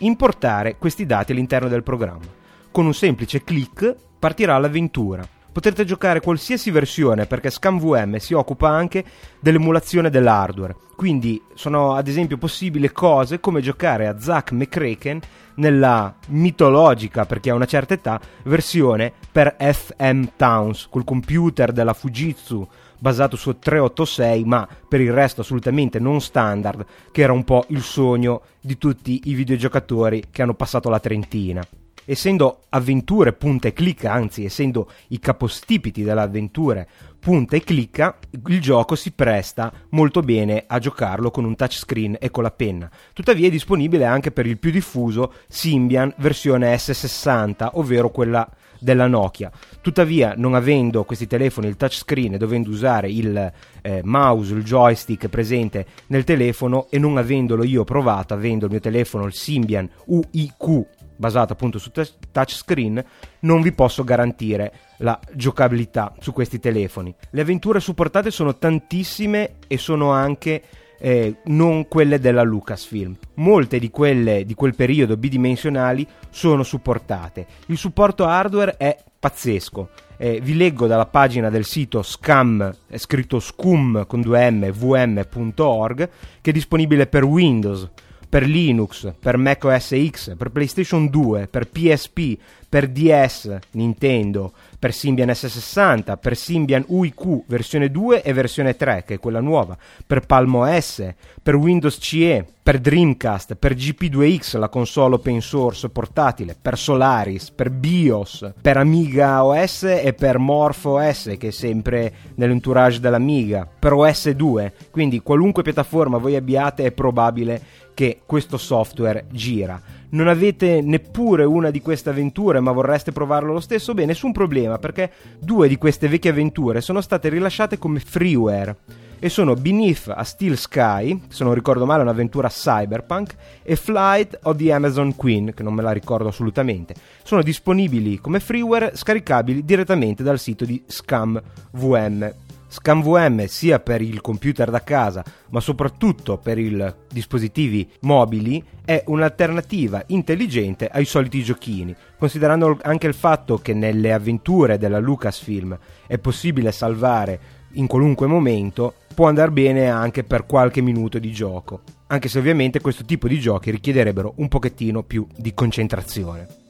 importare 0.00 0.76
questi 0.76 1.06
dati 1.06 1.32
all'interno 1.32 1.68
del 1.68 1.82
programma. 1.82 2.26
Con 2.70 2.84
un 2.84 2.92
semplice 2.92 3.44
clic 3.44 3.96
partirà 4.18 4.58
l'avventura. 4.58 5.26
Potrete 5.52 5.84
giocare 5.84 6.20
qualsiasi 6.20 6.70
versione 6.70 7.26
perché 7.26 7.50
ScamVM 7.50 8.16
si 8.16 8.32
occupa 8.32 8.70
anche 8.70 9.04
dell'emulazione 9.38 10.08
dell'hardware. 10.08 10.74
Quindi 10.96 11.42
sono 11.52 11.92
ad 11.92 12.08
esempio 12.08 12.38
possibili 12.38 12.90
cose 12.90 13.38
come 13.38 13.60
giocare 13.60 14.06
a 14.06 14.18
Zack 14.18 14.52
McCracken 14.52 15.20
nella 15.56 16.14
mitologica, 16.28 17.26
perché 17.26 17.50
ha 17.50 17.54
una 17.54 17.66
certa 17.66 17.92
età, 17.92 18.18
versione 18.44 19.12
per 19.30 19.56
FM 19.58 20.24
Towns, 20.36 20.88
col 20.88 21.04
computer 21.04 21.70
della 21.70 21.92
Fujitsu 21.92 22.66
basato 22.98 23.36
su 23.36 23.58
386, 23.58 24.44
ma 24.44 24.66
per 24.88 25.02
il 25.02 25.12
resto 25.12 25.42
assolutamente 25.42 25.98
non 25.98 26.22
standard, 26.22 26.86
che 27.10 27.20
era 27.20 27.32
un 27.32 27.44
po' 27.44 27.66
il 27.68 27.82
sogno 27.82 28.40
di 28.58 28.78
tutti 28.78 29.20
i 29.24 29.34
videogiocatori 29.34 30.24
che 30.30 30.40
hanno 30.40 30.54
passato 30.54 30.88
la 30.88 30.98
trentina 30.98 31.62
essendo 32.04 32.62
avventure 32.70 33.32
punta 33.32 33.68
e 33.68 33.72
clicca, 33.72 34.12
anzi 34.12 34.44
essendo 34.44 34.90
i 35.08 35.18
capostipiti 35.18 36.02
delle 36.02 36.20
avventure 36.20 36.88
punta 37.18 37.56
e 37.56 37.60
clicca, 37.60 38.18
il 38.46 38.60
gioco 38.60 38.96
si 38.96 39.12
presta 39.12 39.72
molto 39.90 40.22
bene 40.22 40.64
a 40.66 40.78
giocarlo 40.78 41.30
con 41.30 41.44
un 41.44 41.54
touchscreen 41.54 42.16
e 42.18 42.30
con 42.30 42.42
la 42.42 42.50
penna. 42.50 42.90
Tuttavia 43.12 43.46
è 43.46 43.50
disponibile 43.50 44.04
anche 44.04 44.32
per 44.32 44.46
il 44.46 44.58
più 44.58 44.70
diffuso 44.70 45.34
Symbian 45.48 46.12
versione 46.18 46.74
S60, 46.74 47.70
ovvero 47.74 48.10
quella 48.10 48.48
della 48.82 49.06
Nokia. 49.06 49.50
Tuttavia, 49.80 50.34
non 50.36 50.54
avendo 50.54 51.04
questi 51.04 51.28
telefoni 51.28 51.68
il 51.68 51.76
touchscreen 51.76 52.34
e 52.34 52.38
dovendo 52.38 52.70
usare 52.70 53.08
il 53.08 53.52
eh, 53.80 54.00
mouse, 54.02 54.54
il 54.54 54.64
joystick 54.64 55.28
presente 55.28 55.86
nel 56.08 56.24
telefono 56.24 56.88
e 56.90 56.98
non 56.98 57.16
avendolo 57.16 57.62
io 57.62 57.84
provato, 57.84 58.34
avendo 58.34 58.64
il 58.64 58.72
mio 58.72 58.80
telefono 58.80 59.26
il 59.26 59.32
Symbian 59.32 59.88
UIQ 60.06 60.86
basato 61.16 61.52
appunto 61.52 61.78
su 61.78 61.90
touchscreen, 61.90 63.04
non 63.40 63.60
vi 63.60 63.72
posso 63.72 64.04
garantire 64.04 64.72
la 64.98 65.18
giocabilità 65.32 66.14
su 66.20 66.32
questi 66.32 66.58
telefoni. 66.58 67.14
Le 67.30 67.40
avventure 67.40 67.80
supportate 67.80 68.30
sono 68.30 68.56
tantissime 68.56 69.54
e 69.66 69.78
sono 69.78 70.10
anche 70.10 70.62
eh, 70.98 71.38
non 71.46 71.88
quelle 71.88 72.20
della 72.20 72.42
Lucasfilm. 72.42 73.16
Molte 73.34 73.78
di 73.78 73.90
quelle 73.90 74.44
di 74.44 74.54
quel 74.54 74.74
periodo 74.74 75.16
bidimensionali 75.16 76.06
sono 76.30 76.62
supportate. 76.62 77.46
Il 77.66 77.76
supporto 77.76 78.24
hardware 78.24 78.76
è 78.76 78.96
pazzesco. 79.18 79.88
Eh, 80.16 80.40
vi 80.40 80.56
leggo 80.56 80.86
dalla 80.86 81.06
pagina 81.06 81.50
del 81.50 81.64
sito 81.64 82.02
scam, 82.02 82.72
è 82.86 82.96
scritto 82.96 83.40
scum 83.40 84.06
con 84.06 84.20
2m, 84.20 84.70
vm.org, 84.70 86.10
che 86.40 86.50
è 86.50 86.52
disponibile 86.52 87.08
per 87.08 87.24
Windows, 87.24 87.90
per 88.32 88.46
Linux, 88.46 89.12
per 89.20 89.36
Mac 89.36 89.62
OS 89.64 89.92
X, 90.08 90.34
per 90.38 90.48
PlayStation 90.48 91.10
2, 91.10 91.48
per 91.48 91.68
PSP, 91.68 92.38
per 92.66 92.88
DS, 92.88 93.58
Nintendo, 93.72 94.54
per 94.82 94.92
Symbian 94.92 95.28
S60, 95.28 96.18
per 96.18 96.36
Symbian 96.36 96.84
UIQ 96.88 97.44
versione 97.46 97.88
2 97.88 98.20
e 98.20 98.32
versione 98.32 98.74
3, 98.74 99.04
che 99.06 99.14
è 99.14 99.18
quella 99.20 99.38
nuova, 99.38 99.78
per 100.04 100.26
Palm 100.26 100.56
OS, 100.56 101.08
per 101.40 101.54
Windows 101.54 101.98
CE, 102.00 102.44
per 102.60 102.80
Dreamcast, 102.80 103.54
per 103.54 103.74
GP2X, 103.74 104.58
la 104.58 104.68
console 104.68 105.14
open 105.14 105.40
source 105.40 105.88
portatile, 105.88 106.56
per 106.60 106.76
Solaris, 106.76 107.52
per 107.52 107.70
BIOS, 107.70 108.54
per 108.60 108.76
Amiga 108.76 109.44
OS 109.44 109.84
e 109.84 110.14
per 110.18 110.38
Morph 110.38 110.84
OS, 110.86 111.36
che 111.38 111.46
è 111.46 111.52
sempre 111.52 112.12
nell'entourage 112.34 112.98
dell'Amiga, 112.98 113.68
per 113.78 113.92
OS 113.92 114.30
2, 114.30 114.72
quindi 114.90 115.20
qualunque 115.20 115.62
piattaforma 115.62 116.18
voi 116.18 116.34
abbiate 116.34 116.86
è 116.86 116.90
probabile 116.90 117.62
che 117.94 118.22
questo 118.26 118.56
software 118.56 119.26
gira 119.30 119.80
non 120.12 120.28
avete 120.28 120.80
neppure 120.80 121.44
una 121.44 121.70
di 121.70 121.80
queste 121.80 122.10
avventure 122.10 122.60
ma 122.60 122.72
vorreste 122.72 123.12
provarlo 123.12 123.52
lo 123.52 123.60
stesso, 123.60 123.94
beh, 123.94 124.06
nessun 124.06 124.32
problema 124.32 124.78
perché 124.78 125.10
due 125.38 125.68
di 125.68 125.76
queste 125.76 126.08
vecchie 126.08 126.30
avventure 126.30 126.80
sono 126.80 127.00
state 127.00 127.28
rilasciate 127.28 127.78
come 127.78 128.00
freeware 128.00 128.76
e 129.24 129.28
sono 129.28 129.54
Beneath 129.54 130.12
a 130.12 130.24
Steel 130.24 130.58
Sky, 130.58 131.22
se 131.28 131.44
non 131.44 131.54
ricordo 131.54 131.86
male 131.86 132.02
un'avventura 132.02 132.48
cyberpunk, 132.48 133.36
e 133.62 133.76
Flight 133.76 134.36
of 134.42 134.56
the 134.56 134.72
Amazon 134.72 135.14
Queen, 135.14 135.52
che 135.54 135.62
non 135.62 135.74
me 135.74 135.82
la 135.82 135.92
ricordo 135.92 136.26
assolutamente. 136.26 136.96
Sono 137.22 137.40
disponibili 137.40 138.18
come 138.18 138.40
freeware 138.40 138.96
scaricabili 138.96 139.64
direttamente 139.64 140.24
dal 140.24 140.40
sito 140.40 140.64
di 140.64 140.82
ScamVM. 140.84 142.34
ScanVM 142.72 143.44
sia 143.44 143.80
per 143.80 144.00
il 144.00 144.22
computer 144.22 144.70
da 144.70 144.82
casa 144.82 145.22
ma 145.50 145.60
soprattutto 145.60 146.38
per 146.38 146.56
i 146.56 146.94
dispositivi 147.12 147.86
mobili 148.00 148.64
è 148.82 149.04
un'alternativa 149.08 150.02
intelligente 150.06 150.88
ai 150.88 151.04
soliti 151.04 151.42
giochini, 151.42 151.94
considerando 152.18 152.78
anche 152.80 153.06
il 153.06 153.12
fatto 153.12 153.58
che 153.58 153.74
nelle 153.74 154.14
avventure 154.14 154.78
della 154.78 154.98
Lucasfilm 154.98 155.78
è 156.06 156.16
possibile 156.16 156.72
salvare 156.72 157.60
in 157.72 157.86
qualunque 157.86 158.26
momento, 158.26 158.94
può 159.14 159.28
andare 159.28 159.50
bene 159.50 159.90
anche 159.90 160.24
per 160.24 160.46
qualche 160.46 160.80
minuto 160.80 161.18
di 161.18 161.30
gioco, 161.30 161.82
anche 162.06 162.28
se 162.28 162.38
ovviamente 162.38 162.80
questo 162.80 163.04
tipo 163.04 163.28
di 163.28 163.38
giochi 163.38 163.70
richiederebbero 163.70 164.32
un 164.36 164.48
pochettino 164.48 165.02
più 165.02 165.26
di 165.36 165.52
concentrazione. 165.52 166.61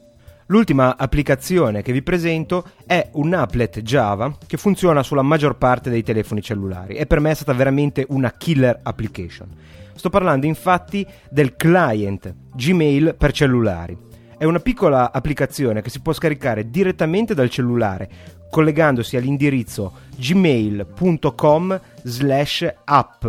L'ultima 0.47 0.97
applicazione 0.97 1.81
che 1.81 1.93
vi 1.93 2.01
presento 2.01 2.65
è 2.85 3.09
un 3.13 3.33
applet 3.33 3.79
Java 3.81 4.35
che 4.45 4.57
funziona 4.57 5.01
sulla 5.01 5.21
maggior 5.21 5.57
parte 5.57 5.89
dei 5.89 6.03
telefoni 6.03 6.41
cellulari 6.41 6.95
e 6.95 7.05
per 7.05 7.19
me 7.19 7.31
è 7.31 7.35
stata 7.35 7.53
veramente 7.53 8.05
una 8.09 8.31
killer 8.31 8.79
application. 8.83 9.47
Sto 9.95 10.09
parlando 10.09 10.45
infatti 10.45 11.07
del 11.29 11.55
client 11.55 12.33
Gmail 12.55 13.15
per 13.17 13.31
cellulari. 13.31 13.97
È 14.37 14.43
una 14.43 14.59
piccola 14.59 15.13
applicazione 15.13 15.81
che 15.81 15.89
si 15.89 16.01
può 16.01 16.11
scaricare 16.11 16.69
direttamente 16.69 17.33
dal 17.33 17.49
cellulare 17.49 18.09
collegandosi 18.49 19.15
all'indirizzo 19.15 19.93
gmail.com 20.17 21.81
slash 22.03 22.73
app, 22.83 23.25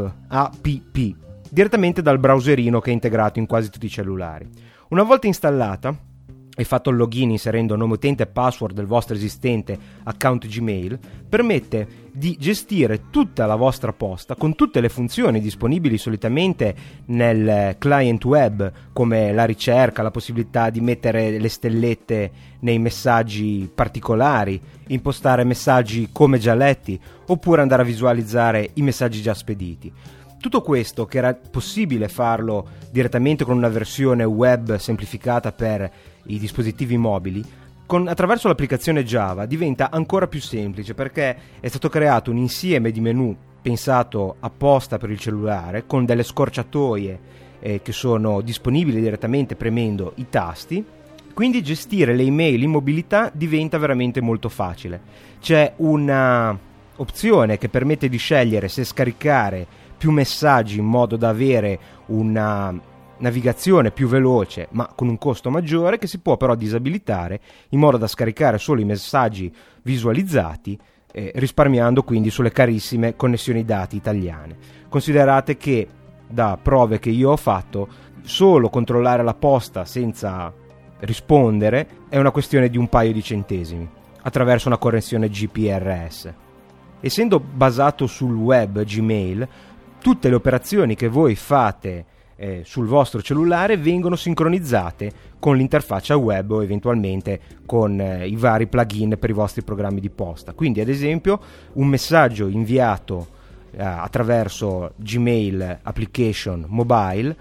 direttamente 1.49 2.03
dal 2.03 2.19
browserino 2.19 2.81
che 2.81 2.91
è 2.91 2.93
integrato 2.93 3.39
in 3.39 3.47
quasi 3.47 3.71
tutti 3.71 3.87
i 3.87 3.91
cellulari. 3.91 4.47
Una 4.89 5.03
volta 5.03 5.27
installata, 5.27 5.97
e 6.57 6.65
fatto 6.65 6.91
il 6.91 6.97
login 6.97 7.31
inserendo 7.31 7.77
nome 7.77 7.95
utente 7.95 8.23
e 8.23 8.27
password 8.27 8.75
del 8.75 8.87
vostro 8.87 9.15
esistente 9.15 9.77
account 10.05 10.47
Gmail, 10.47 10.99
permette 11.29 12.03
di 12.13 12.37
gestire 12.39 13.11
tutta 13.11 13.45
la 13.45 13.57
vostra 13.57 13.93
posta 13.93 14.37
con 14.37 14.55
tutte 14.55 14.81
le 14.81 14.89
funzioni 14.89 15.41
disponibili 15.41 15.99
solitamente 15.99 16.75
nel 17.07 17.75
client 17.79 18.25
web, 18.25 18.73
come 18.93 19.33
la 19.33 19.45
ricerca, 19.45 20.03
la 20.03 20.13
possibilità 20.13 20.71
di 20.71 20.81
mettere 20.81 21.39
le 21.39 21.49
stellette 21.49 22.31
nei 22.61 22.79
messaggi 22.79 23.69
particolari, 23.75 24.61
impostare 24.89 25.43
messaggi 25.43 26.11
come 26.13 26.39
già 26.39 26.55
letti, 26.55 26.99
oppure 27.27 27.63
andare 27.63 27.83
a 27.83 27.87
visualizzare 27.87 28.71
i 28.75 28.83
messaggi 28.83 29.21
già 29.21 29.35
spediti. 29.35 29.93
Tutto 30.39 30.61
questo, 30.61 31.07
che 31.07 31.19
era 31.19 31.35
possibile 31.35 32.07
farlo 32.07 32.67
direttamente 32.91 33.45
con 33.45 33.57
una 33.57 33.69
versione 33.69 34.25
web 34.25 34.77
semplificata 34.77 35.53
per 35.53 35.91
i 36.27 36.39
dispositivi 36.39 36.97
mobili, 36.97 37.45
con, 37.87 38.09
attraverso 38.09 38.49
l'applicazione 38.49 39.05
Java 39.05 39.45
diventa 39.47 39.91
ancora 39.91 40.27
più 40.27 40.41
semplice 40.41 40.95
perché 40.95 41.37
è 41.61 41.69
stato 41.69 41.89
creato 41.89 42.31
un 42.31 42.39
insieme 42.39 42.91
di 42.91 43.01
menu 43.01 43.37
pensato 43.61 44.37
apposta 44.41 44.99
per 44.99 45.11
il 45.11 45.19
cellulare 45.19 45.87
con 45.87 46.05
delle 46.05 46.23
scorciatoie 46.23 47.19
eh, 47.61 47.81
che 47.83 47.93
sono 47.93 48.41
disponibili 48.41 49.01
direttamente 49.01 49.55
premendo 49.55 50.13
i 50.17 50.27
tasti. 50.29 50.85
Quindi 51.33 51.63
gestire 51.63 52.15
le 52.15 52.23
email 52.23 52.63
in 52.63 52.71
mobilità 52.71 53.31
diventa 53.35 53.77
veramente 53.77 54.21
molto 54.21 54.49
facile. 54.49 55.01
C'è 55.41 55.73
una 55.77 56.57
opzione 56.97 57.59
che 57.59 57.69
permette 57.69 58.09
di 58.09 58.19
scegliere 58.19 58.69
se 58.69 58.85
scaricare 58.85 59.67
più 59.97 60.11
messaggi 60.11 60.79
in 60.79 60.85
modo 60.85 61.17
da 61.17 61.31
avere 61.31 61.79
una 62.07 62.79
navigazione 63.25 63.91
più 63.91 64.07
veloce 64.07 64.69
ma 64.73 64.93
con 64.95 65.09
un 65.09 65.17
costo 65.17 65.51
maggiore 65.51 65.99
che 65.99 66.07
si 66.07 66.19
può 66.19 66.37
però 66.37 66.55
disabilitare 66.55 67.41
in 67.71 67.79
modo 67.79 67.97
da 67.97 68.07
scaricare 68.07 68.59
solo 68.59 68.83
i 68.83 68.85
messaggi 68.85 69.53
visualizzati 69.83 70.79
eh, 71.11 71.33
risparmiando 71.37 72.03
quindi 72.03 72.29
sulle 72.29 72.53
carissime 72.53 73.17
connessioni 73.17 73.65
dati 73.65 73.97
italiane. 73.97 74.57
Considerate 74.89 75.57
che 75.57 75.89
da 76.29 76.59
prove 76.61 76.99
che 76.99 77.11
io 77.11 77.31
ho 77.31 77.37
fatto 77.37 77.89
solo 78.23 78.69
controllare 78.69 79.23
la 79.23 79.35
posta 79.35 79.85
senza 79.85 80.53
rispondere 81.01 81.89
è 82.09 82.19
una 82.19 82.31
questione 82.31 82.69
di 82.69 82.77
un 82.77 82.89
paio 82.89 83.13
di 83.13 83.23
centesimi 83.23 83.89
attraverso 84.23 84.69
una 84.69 84.79
connessione 84.79 85.29
GPRS. 85.29 86.33
Essendo 87.01 87.41
basato 87.41 88.07
sul 88.07 88.35
web 88.35 88.83
Gmail, 88.83 89.49
tutte 90.01 90.29
le 90.29 90.35
operazioni 90.35 90.95
che 90.95 91.09
voi 91.09 91.35
fate 91.35 92.07
eh, 92.37 92.63
sul 92.65 92.87
vostro 92.87 93.23
cellulare 93.23 93.77
vengono 93.77 94.17
sincronizzate 94.17 95.13
con 95.39 95.57
l'interfaccia 95.57 96.17
web 96.17 96.51
o 96.51 96.63
eventualmente 96.63 97.41
con 97.67 98.01
eh, 98.01 98.27
i 98.27 98.37
vari 98.37 98.67
plugin 98.67 99.17
per 99.19 99.31
i 99.31 99.35
vostri 99.35 99.63
programmi 99.63 100.01
di 100.01 100.11
posta. 100.11 100.53
Quindi, 100.53 100.81
ad 100.81 100.89
esempio, 100.89 101.41
un 101.75 101.87
messaggio 101.87 102.49
inviato 102.49 103.29
eh, 103.71 103.83
attraverso 103.83 104.93
Gmail 104.97 105.81
application 105.83 106.65
mobile 106.69 107.37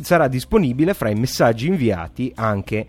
sarà 0.00 0.28
disponibile 0.28 0.94
fra 0.94 1.10
i 1.10 1.14
messaggi 1.14 1.66
inviati 1.66 2.32
anche 2.34 2.86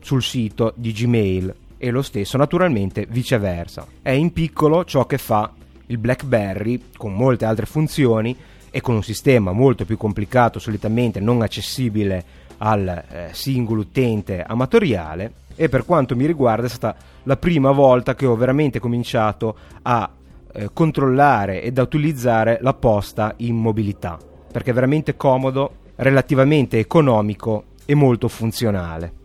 sul 0.00 0.22
sito 0.22 0.72
di 0.76 0.92
Gmail 0.92 1.54
e 1.76 1.90
lo 1.90 2.02
stesso 2.02 2.36
naturalmente 2.36 3.06
viceversa. 3.08 3.86
È 4.00 4.10
in 4.10 4.32
piccolo 4.32 4.84
ciò 4.84 5.06
che 5.06 5.18
fa 5.18 5.52
il 5.86 5.98
BlackBerry 5.98 6.82
con 6.96 7.14
molte 7.14 7.44
altre 7.44 7.66
funzioni 7.66 8.36
e 8.74 8.80
con 8.80 8.96
un 8.96 9.04
sistema 9.04 9.52
molto 9.52 9.84
più 9.84 9.96
complicato, 9.96 10.58
solitamente 10.58 11.20
non 11.20 11.42
accessibile 11.42 12.24
al 12.58 12.88
eh, 12.88 13.28
singolo 13.30 13.82
utente 13.82 14.42
amatoriale 14.42 15.32
e 15.54 15.68
per 15.68 15.84
quanto 15.84 16.16
mi 16.16 16.26
riguarda 16.26 16.66
è 16.66 16.68
stata 16.68 16.96
la 17.22 17.36
prima 17.36 17.70
volta 17.70 18.16
che 18.16 18.26
ho 18.26 18.34
veramente 18.34 18.80
cominciato 18.80 19.54
a 19.82 20.10
eh, 20.52 20.70
controllare 20.72 21.62
ed 21.62 21.78
a 21.78 21.82
utilizzare 21.82 22.58
la 22.62 22.74
posta 22.74 23.34
in 23.36 23.54
mobilità 23.54 24.18
perché 24.50 24.72
è 24.72 24.74
veramente 24.74 25.16
comodo, 25.16 25.74
relativamente 25.94 26.80
economico 26.80 27.66
e 27.84 27.94
molto 27.94 28.26
funzionale. 28.26 29.23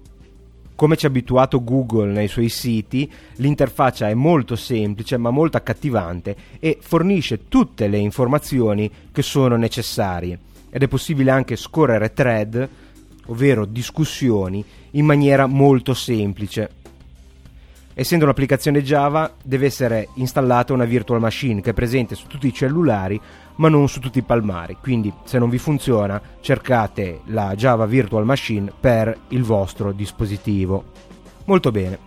Come 0.79 0.95
ci 0.95 1.05
ha 1.05 1.09
abituato 1.09 1.61
Google 1.61 2.13
nei 2.13 2.29
suoi 2.29 2.47
siti, 2.47 3.11
l'interfaccia 3.35 4.07
è 4.07 4.13
molto 4.13 4.55
semplice 4.55 5.17
ma 5.17 5.29
molto 5.29 5.57
accattivante 5.57 6.33
e 6.57 6.77
fornisce 6.79 7.49
tutte 7.49 7.89
le 7.89 7.97
informazioni 7.97 8.89
che 9.11 9.21
sono 9.21 9.57
necessarie 9.57 10.39
ed 10.69 10.81
è 10.81 10.87
possibile 10.87 11.31
anche 11.31 11.57
scorrere 11.57 12.13
thread, 12.13 12.69
ovvero 13.25 13.65
discussioni, 13.65 14.63
in 14.91 15.03
maniera 15.03 15.47
molto 15.47 15.93
semplice. 15.93 16.71
Essendo 17.93 18.23
un'applicazione 18.23 18.81
Java 18.81 19.33
deve 19.43 19.65
essere 19.65 20.07
installata 20.13 20.71
una 20.71 20.85
virtual 20.85 21.19
machine 21.19 21.59
che 21.59 21.71
è 21.71 21.73
presente 21.73 22.15
su 22.15 22.27
tutti 22.27 22.47
i 22.47 22.53
cellulari 22.53 23.19
ma 23.59 23.69
non 23.69 23.87
su 23.87 23.99
tutti 23.99 24.19
i 24.19 24.23
palmari, 24.23 24.77
quindi 24.81 25.13
se 25.23 25.37
non 25.37 25.49
vi 25.49 25.57
funziona 25.57 26.21
cercate 26.41 27.21
la 27.25 27.55
Java 27.55 27.85
Virtual 27.85 28.25
Machine 28.25 28.71
per 28.77 29.17
il 29.29 29.43
vostro 29.43 29.91
dispositivo. 29.91 30.85
Molto 31.45 31.71
bene, 31.71 31.99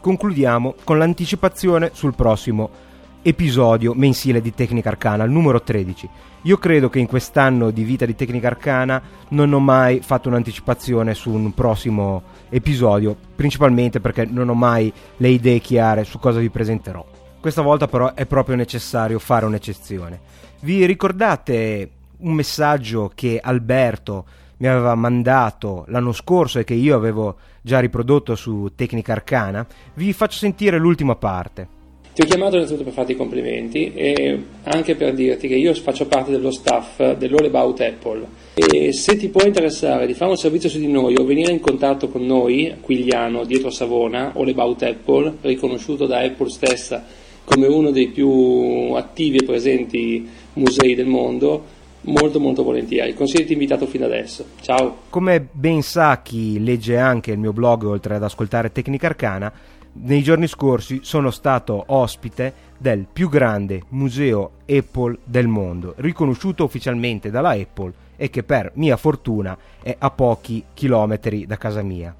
concludiamo 0.00 0.74
con 0.84 0.98
l'anticipazione 0.98 1.90
sul 1.92 2.14
prossimo 2.14 2.90
episodio 3.22 3.94
mensile 3.94 4.40
di 4.40 4.54
Tecnica 4.54 4.90
Arcana, 4.90 5.24
il 5.24 5.30
numero 5.30 5.62
13. 5.62 6.08
Io 6.42 6.56
credo 6.58 6.88
che 6.88 6.98
in 6.98 7.06
quest'anno 7.06 7.70
di 7.70 7.84
vita 7.84 8.04
di 8.04 8.16
Tecnica 8.16 8.48
Arcana 8.48 9.00
non 9.28 9.52
ho 9.52 9.60
mai 9.60 10.00
fatto 10.00 10.28
un'anticipazione 10.28 11.14
su 11.14 11.30
un 11.30 11.52
prossimo 11.52 12.22
episodio, 12.48 13.16
principalmente 13.34 14.00
perché 14.00 14.24
non 14.24 14.48
ho 14.48 14.54
mai 14.54 14.92
le 15.16 15.28
idee 15.28 15.58
chiare 15.58 16.04
su 16.04 16.18
cosa 16.18 16.40
vi 16.40 16.50
presenterò. 16.50 17.11
Questa 17.42 17.62
volta 17.62 17.88
però 17.88 18.14
è 18.14 18.24
proprio 18.24 18.54
necessario 18.54 19.18
fare 19.18 19.46
un'eccezione. 19.46 20.20
Vi 20.60 20.86
ricordate 20.86 21.90
un 22.18 22.34
messaggio 22.34 23.10
che 23.12 23.40
Alberto 23.42 24.24
mi 24.58 24.68
aveva 24.68 24.94
mandato 24.94 25.84
l'anno 25.88 26.12
scorso 26.12 26.60
e 26.60 26.64
che 26.64 26.74
io 26.74 26.94
avevo 26.94 27.34
già 27.60 27.80
riprodotto 27.80 28.36
su 28.36 28.70
Tecnica 28.76 29.10
Arcana? 29.10 29.66
Vi 29.94 30.12
faccio 30.12 30.38
sentire 30.38 30.78
l'ultima 30.78 31.16
parte. 31.16 31.66
Ti 32.14 32.22
ho 32.22 32.26
chiamato 32.26 32.54
innanzitutto 32.54 32.84
per 32.84 32.92
farti 32.92 33.10
i 33.10 33.16
complimenti 33.16 33.92
e 33.92 34.44
anche 34.62 34.94
per 34.94 35.12
dirti 35.12 35.48
che 35.48 35.56
io 35.56 35.74
faccio 35.74 36.06
parte 36.06 36.30
dello 36.30 36.52
staff 36.52 37.14
dell'All 37.14 37.46
About 37.46 37.80
Apple 37.80 38.24
e 38.54 38.92
se 38.92 39.16
ti 39.16 39.26
può 39.30 39.42
interessare 39.44 40.06
di 40.06 40.14
fare 40.14 40.30
un 40.30 40.36
servizio 40.36 40.68
su 40.68 40.78
di 40.78 40.86
noi 40.86 41.16
o 41.16 41.24
venire 41.24 41.50
in 41.50 41.58
contatto 41.58 42.06
con 42.06 42.24
noi, 42.24 42.76
Quigliano, 42.80 43.44
dietro 43.44 43.70
Savona, 43.70 44.30
All 44.32 44.48
About 44.48 44.82
Apple, 44.84 45.38
riconosciuto 45.40 46.06
da 46.06 46.20
Apple 46.20 46.48
stessa 46.48 47.20
come 47.52 47.66
uno 47.66 47.90
dei 47.90 48.08
più 48.08 48.94
attivi 48.94 49.36
e 49.36 49.44
presenti 49.44 50.26
musei 50.54 50.94
del 50.94 51.06
mondo, 51.06 51.64
molto 52.02 52.40
molto 52.40 52.62
volentieri. 52.62 53.12
Consiglio 53.12 53.52
invitato 53.52 53.86
fino 53.86 54.06
adesso. 54.06 54.46
Ciao. 54.60 54.96
Come 55.10 55.46
ben 55.52 55.82
sa 55.82 56.22
chi 56.22 56.62
legge 56.62 56.96
anche 56.96 57.32
il 57.32 57.38
mio 57.38 57.52
blog 57.52 57.84
oltre 57.84 58.14
ad 58.14 58.22
ascoltare 58.22 58.72
Tecnica 58.72 59.08
Arcana, 59.08 59.52
nei 59.94 60.22
giorni 60.22 60.46
scorsi 60.46 61.00
sono 61.02 61.30
stato 61.30 61.84
ospite 61.88 62.70
del 62.78 63.06
più 63.12 63.28
grande 63.28 63.82
museo 63.90 64.52
Apple 64.66 65.18
del 65.24 65.46
mondo, 65.46 65.92
riconosciuto 65.98 66.64
ufficialmente 66.64 67.30
dalla 67.30 67.50
Apple 67.50 67.92
e 68.16 68.30
che 68.30 68.42
per 68.42 68.72
mia 68.76 68.96
fortuna 68.96 69.56
è 69.82 69.94
a 69.98 70.10
pochi 70.10 70.64
chilometri 70.72 71.44
da 71.44 71.58
casa 71.58 71.82
mia. 71.82 72.16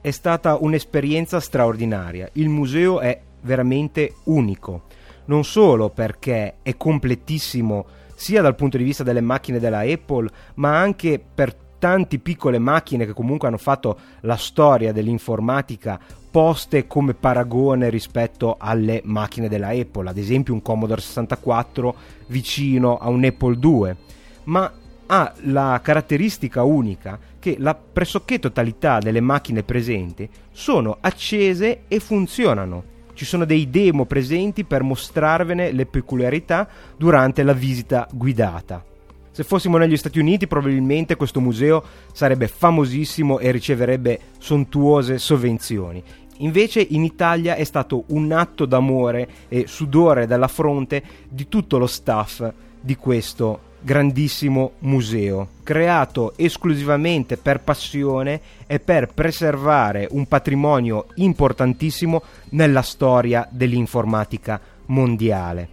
È 0.00 0.10
stata 0.10 0.56
un'esperienza 0.58 1.38
straordinaria. 1.38 2.30
Il 2.32 2.48
museo 2.48 3.00
è 3.00 3.20
veramente 3.42 4.14
unico, 4.24 4.82
non 5.26 5.44
solo 5.44 5.90
perché 5.90 6.56
è 6.62 6.76
completissimo 6.76 7.86
sia 8.14 8.42
dal 8.42 8.54
punto 8.54 8.76
di 8.76 8.84
vista 8.84 9.02
delle 9.02 9.22
macchine 9.22 9.58
della 9.58 9.80
Apple, 9.80 10.28
ma 10.54 10.78
anche 10.78 11.22
per 11.34 11.54
tante 11.78 12.18
piccole 12.18 12.58
macchine 12.58 13.06
che 13.06 13.14
comunque 13.14 13.48
hanno 13.48 13.56
fatto 13.56 13.98
la 14.20 14.36
storia 14.36 14.92
dell'informatica 14.92 15.98
poste 16.30 16.86
come 16.86 17.14
paragone 17.14 17.88
rispetto 17.88 18.56
alle 18.58 19.00
macchine 19.04 19.48
della 19.48 19.68
Apple, 19.68 20.10
ad 20.10 20.18
esempio 20.18 20.54
un 20.54 20.62
Commodore 20.62 21.00
64 21.00 21.94
vicino 22.26 22.98
a 22.98 23.08
un 23.08 23.24
Apple 23.24 23.58
II, 23.60 23.96
ma 24.44 24.72
ha 25.06 25.32
la 25.44 25.80
caratteristica 25.82 26.62
unica 26.62 27.18
che 27.40 27.56
la 27.58 27.74
pressoché 27.74 28.38
totalità 28.38 28.98
delle 28.98 29.20
macchine 29.20 29.64
presenti 29.64 30.28
sono 30.52 30.98
accese 31.00 31.82
e 31.88 31.98
funzionano 31.98 32.98
ci 33.20 33.26
sono 33.26 33.44
dei 33.44 33.68
demo 33.68 34.06
presenti 34.06 34.64
per 34.64 34.82
mostrarvene 34.82 35.72
le 35.72 35.84
peculiarità 35.84 36.66
durante 36.96 37.42
la 37.42 37.52
visita 37.52 38.08
guidata. 38.10 38.82
Se 39.30 39.44
fossimo 39.44 39.76
negli 39.76 39.98
Stati 39.98 40.18
Uniti 40.18 40.46
probabilmente 40.46 41.16
questo 41.16 41.38
museo 41.38 41.84
sarebbe 42.14 42.48
famosissimo 42.48 43.38
e 43.38 43.50
riceverebbe 43.50 44.20
sontuose 44.38 45.18
sovvenzioni. 45.18 46.02
Invece 46.38 46.80
in 46.80 47.04
Italia 47.04 47.56
è 47.56 47.64
stato 47.64 48.04
un 48.06 48.32
atto 48.32 48.64
d'amore 48.64 49.28
e 49.48 49.66
sudore 49.66 50.26
dalla 50.26 50.48
fronte 50.48 51.02
di 51.28 51.46
tutto 51.46 51.76
lo 51.76 51.86
staff 51.86 52.50
di 52.80 52.96
questo 52.96 53.68
grandissimo 53.80 54.72
museo, 54.80 55.48
creato 55.62 56.34
esclusivamente 56.36 57.36
per 57.36 57.60
passione 57.60 58.40
e 58.66 58.78
per 58.78 59.08
preservare 59.12 60.06
un 60.10 60.26
patrimonio 60.26 61.06
importantissimo 61.16 62.22
nella 62.50 62.82
storia 62.82 63.48
dell'informatica 63.50 64.60
mondiale. 64.86 65.68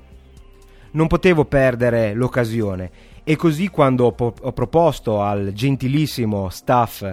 Non 0.92 1.08
potevo 1.08 1.46
perdere 1.46 2.14
l'occasione 2.14 2.90
e 3.24 3.36
così 3.36 3.68
quando 3.68 4.06
ho, 4.06 4.12
po- 4.14 4.34
ho 4.42 4.52
proposto 4.54 5.22
al 5.22 5.52
gentilissimo 5.54 6.50
staff 6.50 7.06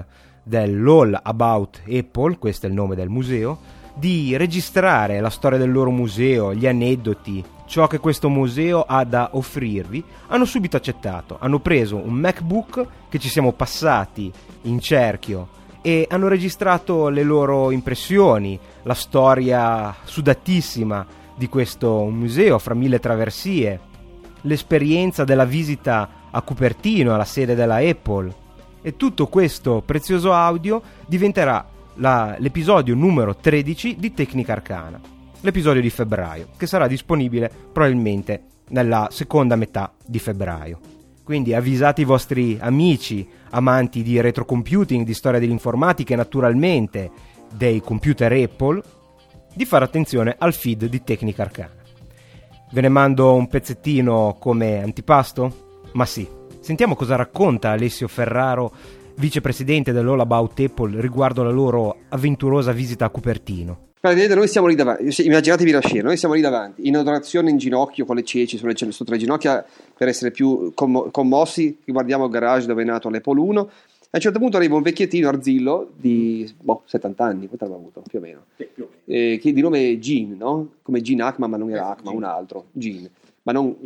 dell'All 0.42 1.18
About 1.20 1.82
Apple, 1.90 2.38
questo 2.38 2.66
è 2.66 2.68
il 2.68 2.74
nome 2.74 2.94
del 2.94 3.08
museo, 3.08 3.58
di 3.94 4.36
registrare 4.36 5.20
la 5.20 5.30
storia 5.30 5.58
del 5.58 5.72
loro 5.72 5.90
museo, 5.90 6.54
gli 6.54 6.66
aneddoti, 6.66 7.44
ciò 7.66 7.86
che 7.86 7.98
questo 7.98 8.28
museo 8.28 8.84
ha 8.86 9.04
da 9.04 9.30
offrirvi, 9.32 10.02
hanno 10.28 10.44
subito 10.44 10.76
accettato. 10.76 11.36
Hanno 11.40 11.60
preso 11.60 11.96
un 11.96 12.14
MacBook 12.14 12.86
che 13.08 13.18
ci 13.18 13.28
siamo 13.28 13.52
passati 13.52 14.32
in 14.62 14.80
cerchio 14.80 15.48
e 15.80 16.06
hanno 16.08 16.28
registrato 16.28 17.08
le 17.08 17.22
loro 17.22 17.70
impressioni, 17.70 18.58
la 18.82 18.94
storia 18.94 19.94
sudatissima 20.04 21.06
di 21.36 21.48
questo 21.48 22.04
museo 22.04 22.58
fra 22.58 22.74
mille 22.74 23.00
traversie, 23.00 23.80
l'esperienza 24.42 25.24
della 25.24 25.44
visita 25.44 26.08
a 26.30 26.40
Cupertino, 26.42 27.14
alla 27.14 27.24
sede 27.24 27.54
della 27.54 27.76
Apple. 27.76 28.42
E 28.80 28.96
tutto 28.96 29.26
questo 29.28 29.82
prezioso 29.84 30.32
audio 30.32 30.80
diventerà 31.06 31.66
la, 31.94 32.36
l'episodio 32.38 32.94
numero 32.94 33.34
13 33.34 33.96
di 33.98 34.12
Tecnica 34.12 34.52
Arcana 34.52 35.13
l'episodio 35.44 35.82
di 35.82 35.90
febbraio, 35.90 36.48
che 36.56 36.66
sarà 36.66 36.86
disponibile 36.86 37.50
probabilmente 37.70 38.44
nella 38.70 39.08
seconda 39.10 39.56
metà 39.56 39.92
di 40.04 40.18
febbraio. 40.18 40.80
Quindi 41.22 41.54
avvisate 41.54 42.00
i 42.00 42.04
vostri 42.04 42.58
amici, 42.60 43.26
amanti 43.50 44.02
di 44.02 44.20
retrocomputing, 44.20 45.04
di 45.04 45.14
storia 45.14 45.38
dell'informatica 45.38 46.14
e 46.14 46.16
naturalmente 46.16 47.10
dei 47.52 47.80
computer 47.80 48.32
Apple, 48.32 48.82
di 49.54 49.64
fare 49.64 49.84
attenzione 49.84 50.34
al 50.36 50.54
feed 50.54 50.86
di 50.86 51.02
Tecnica 51.04 51.42
Arcana. 51.42 51.82
Ve 52.72 52.80
ne 52.80 52.88
mando 52.88 53.34
un 53.34 53.46
pezzettino 53.46 54.36
come 54.40 54.82
antipasto? 54.82 55.80
Ma 55.92 56.06
sì. 56.06 56.26
Sentiamo 56.60 56.94
cosa 56.94 57.16
racconta 57.16 57.70
Alessio 57.70 58.08
Ferraro, 58.08 58.72
vicepresidente 59.16 59.92
dell'All 59.92 60.20
About 60.20 60.58
Apple, 60.60 61.00
riguardo 61.00 61.42
la 61.42 61.50
loro 61.50 61.98
avventurosa 62.08 62.72
visita 62.72 63.04
a 63.04 63.10
Cupertino. 63.10 63.83
Praticamente 64.04 64.38
noi 64.38 64.48
siamo 64.48 64.66
lì 64.66 64.74
davanti, 64.74 65.22
immaginatevi 65.24 65.70
la 65.70 65.80
scena, 65.80 66.02
noi 66.08 66.18
siamo 66.18 66.34
lì 66.34 66.42
davanti, 66.42 66.86
in 66.86 66.94
adorazione 66.94 67.48
in 67.48 67.56
ginocchio 67.56 68.04
con 68.04 68.16
le 68.16 68.22
ceci 68.22 68.58
sulle, 68.58 68.74
sotto 68.76 69.10
le 69.10 69.16
ginocchia 69.16 69.64
per 69.96 70.08
essere 70.08 70.30
più 70.30 70.72
commo- 70.74 71.08
commossi, 71.10 71.78
guardiamo 71.86 72.26
il 72.26 72.30
garage 72.30 72.66
dove 72.66 72.82
è 72.82 72.84
nato 72.84 73.08
l'Apple 73.08 73.40
1. 73.40 73.60
A 73.60 73.66
un 74.10 74.20
certo 74.20 74.38
punto 74.38 74.58
arriva 74.58 74.76
un 74.76 74.82
vecchiettino 74.82 75.26
arzillo 75.26 75.90
di 75.96 76.46
boh, 76.60 76.82
70 76.84 77.24
anni, 77.24 77.46
quanto 77.46 77.64
aveva 77.64 77.78
avuto 77.78 78.02
più 78.06 78.18
o 78.18 78.20
meno, 78.20 78.44
sì, 78.58 78.68
più 78.74 78.84
o 78.84 78.88
meno. 78.90 79.32
Eh, 79.32 79.38
che 79.38 79.54
di 79.54 79.62
nome 79.62 79.98
Gene, 79.98 80.34
no? 80.34 80.68
come 80.82 81.00
Gene 81.00 81.22
Hackman, 81.22 81.48
ma 81.48 81.56
non 81.56 81.70
era 81.70 81.88
Hackman, 81.88 82.14
un 82.14 82.24
altro, 82.24 82.66
Gene. 82.72 83.10
Ma 83.44 83.52
non... 83.52 83.76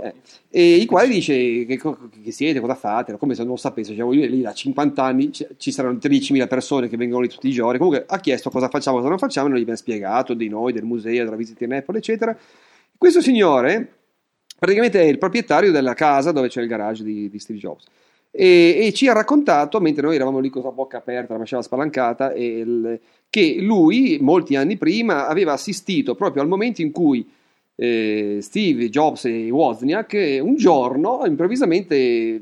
Eh, 0.00 0.14
e 0.50 0.74
i 0.76 0.86
quali 0.86 1.14
dice 1.14 1.34
che, 1.66 1.80
che, 2.22 2.30
siete, 2.32 2.60
cosa 2.60 2.74
fate, 2.74 3.16
come 3.16 3.34
se 3.34 3.44
non 3.44 3.58
sapesse, 3.58 3.90
diciamo, 3.90 4.12
io 4.12 4.26
lì 4.26 4.40
da 4.40 4.52
50 4.52 5.02
anni 5.02 5.30
ci 5.32 5.72
saranno 5.72 5.98
13.000 5.98 6.48
persone 6.48 6.88
che 6.88 6.96
vengono 6.96 7.22
lì 7.22 7.28
tutti 7.28 7.48
i 7.48 7.52
giorni, 7.52 7.78
comunque 7.78 8.04
ha 8.06 8.20
chiesto 8.20 8.50
cosa 8.50 8.68
facciamo, 8.68 8.96
cosa 8.96 9.08
non 9.08 9.18
facciamo, 9.18 9.46
e 9.46 9.50
noi 9.50 9.58
gli 9.58 9.62
abbiamo 9.62 9.80
spiegato 9.80 10.34
di 10.34 10.48
noi, 10.48 10.72
del 10.72 10.84
museo, 10.84 11.24
della 11.24 11.36
visita 11.36 11.64
in 11.64 11.74
Apple, 11.74 11.98
eccetera. 11.98 12.36
Questo 12.96 13.20
signore 13.20 13.94
praticamente 14.58 15.00
è 15.00 15.04
il 15.04 15.18
proprietario 15.18 15.72
della 15.72 15.94
casa 15.94 16.30
dove 16.30 16.48
c'è 16.48 16.60
il 16.60 16.68
garage 16.68 17.02
di, 17.02 17.28
di 17.28 17.38
Steve 17.38 17.58
Jobs. 17.58 17.86
E, 18.30 18.78
e, 18.86 18.92
ci 18.92 19.08
ha 19.08 19.12
raccontato, 19.12 19.80
mentre 19.80 20.02
noi 20.02 20.14
eravamo 20.14 20.38
lì 20.38 20.50
con 20.50 20.62
la 20.62 20.70
bocca 20.70 20.98
aperta, 20.98 21.32
la 21.32 21.40
mascella 21.40 21.62
spalancata, 21.62 22.32
il, 22.34 23.00
che 23.28 23.56
lui, 23.60 24.18
molti 24.20 24.54
anni 24.54 24.76
prima, 24.76 25.26
aveva 25.26 25.52
assistito 25.52 26.14
proprio 26.14 26.42
al 26.42 26.48
momento 26.48 26.80
in 26.80 26.92
cui 26.92 27.28
eh, 27.82 28.40
Steve 28.42 28.90
Jobs 28.90 29.24
e 29.24 29.50
Wozniak 29.50 30.12
eh, 30.12 30.38
un 30.38 30.54
giorno 30.56 31.22
improvvisamente 31.24 32.38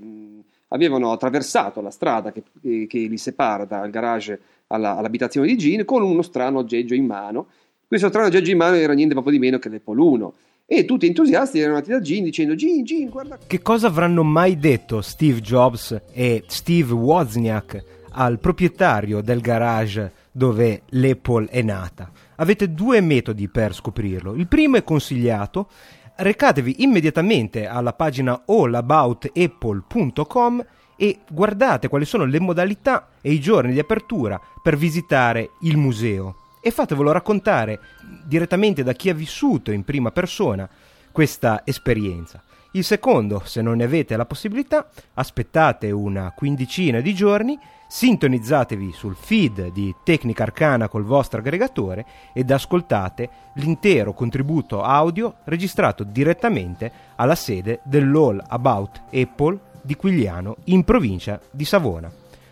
avevano 0.68 1.12
attraversato 1.12 1.81
la 1.81 1.90
strada 1.90 2.33
che, 2.33 2.42
che, 2.61 2.87
che, 2.88 2.98
li 2.98 3.16
separa 3.16 3.64
dal 3.64 3.88
garage 3.88 4.40
alla, 4.66 4.96
all'abitazione 4.96 5.46
di 5.46 5.57
Gene 5.57 5.85
con 5.85 6.03
uno 6.03 6.22
strano 6.22 6.59
aggeggio 6.59 6.94
in 6.94 7.07
mano. 7.07 7.46
Questo 7.87 8.09
strano 8.09 8.27
aggeggio 8.27 8.51
in 8.51 8.57
mano 8.57 8.74
era 8.74 8.94
niente 8.94 9.14
proprio 9.14 9.33
di 9.33 9.38
meno 9.38 9.61
che 9.61 9.68
l'Apple 9.68 10.01
1 10.01 10.33
e 10.66 10.85
tutti 10.85 11.07
entusiasti 11.07 11.61
erano 11.61 11.77
andati 11.77 11.92
da 11.92 12.01
Gene 12.01 12.24
dicendo 12.24 12.57
Gene, 12.57 12.83
Gene, 12.83 13.09
guarda... 13.09 13.38
Che 13.46 13.62
cosa 13.62 13.87
avranno 13.87 14.24
mai 14.24 14.59
detto 14.59 15.01
Steve 15.03 15.40
Jobs 15.40 16.03
e 16.12 16.42
Steve 16.48 16.92
Wozniak 16.92 17.85
al 18.11 18.40
proprietario 18.40 19.20
del 19.20 19.40
garage 19.40 20.12
dove 20.33 20.83
l'Apple 20.88 21.46
è 21.46 21.62
nata? 21.62 22.11
Avete 22.40 22.72
due 22.72 23.01
metodi 23.01 23.48
per 23.48 23.74
scoprirlo. 23.74 24.35
Il 24.35 24.46
primo 24.46 24.77
è 24.77 24.85
consigliato, 24.85 25.68
recatevi 26.16 26.83
immediatamente 26.83 27.66
alla 27.66 27.92
pagina 27.92 28.42
allaboutapple.com 28.46 30.64
e 30.96 31.20
guardate 31.31 31.88
quali 31.88 32.05
sono 32.05 32.24
le 32.24 32.40
modalità 32.40 33.11
e 33.20 33.33
i 33.33 33.40
giorni 33.40 33.72
di 33.72 33.79
apertura 33.79 34.40
per 34.62 34.77
visitare 34.77 35.51
il 35.61 35.77
museo 35.77 36.37
e 36.61 36.70
fatevelo 36.70 37.12
raccontare 37.12 37.81
direttamente 38.24 38.83
da 38.83 38.92
chi 38.92 39.09
ha 39.09 39.14
vissuto 39.14 39.70
in 39.70 39.85
prima 39.85 40.11
persona 40.11 40.68
questa 41.12 41.62
esperienza. 41.64 42.42
Il 42.78 42.84
secondo, 42.84 43.42
se 43.44 43.60
non 43.60 43.78
ne 43.78 43.82
avete 43.82 44.16
la 44.16 44.24
possibilità, 44.24 44.88
aspettate 45.14 45.90
una 45.90 46.30
quindicina 46.30 47.00
di 47.00 47.12
giorni, 47.12 47.58
sintonizzatevi 47.88 48.92
sul 48.92 49.16
feed 49.16 49.72
di 49.72 49.92
Tecnica 50.04 50.44
Arcana 50.44 50.86
col 50.86 51.02
vostro 51.02 51.40
aggregatore 51.40 52.06
ed 52.32 52.48
ascoltate 52.52 53.28
l'intero 53.54 54.12
contributo 54.12 54.84
audio 54.84 55.38
registrato 55.46 56.04
direttamente 56.04 56.92
alla 57.16 57.34
sede 57.34 57.80
dell'All 57.82 58.40
About 58.46 59.02
Apple 59.12 59.58
di 59.82 59.96
Quigliano 59.96 60.58
in 60.66 60.84
provincia 60.84 61.40
di 61.50 61.64
Savona. 61.64 62.08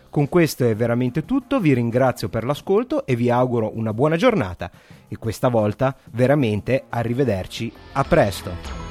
Con 0.09 0.27
questo 0.27 0.65
è 0.65 0.75
veramente 0.75 1.23
tutto, 1.23 1.61
vi 1.61 1.73
ringrazio 1.73 2.27
per 2.27 2.43
l'ascolto 2.43 3.05
e 3.05 3.15
vi 3.15 3.29
auguro 3.29 3.77
una 3.77 3.93
buona 3.93 4.17
giornata 4.17 4.69
e 5.07 5.15
questa 5.15 5.47
volta 5.47 5.95
veramente 6.11 6.83
arrivederci, 6.89 7.71
a 7.93 8.03
presto! 8.03 8.86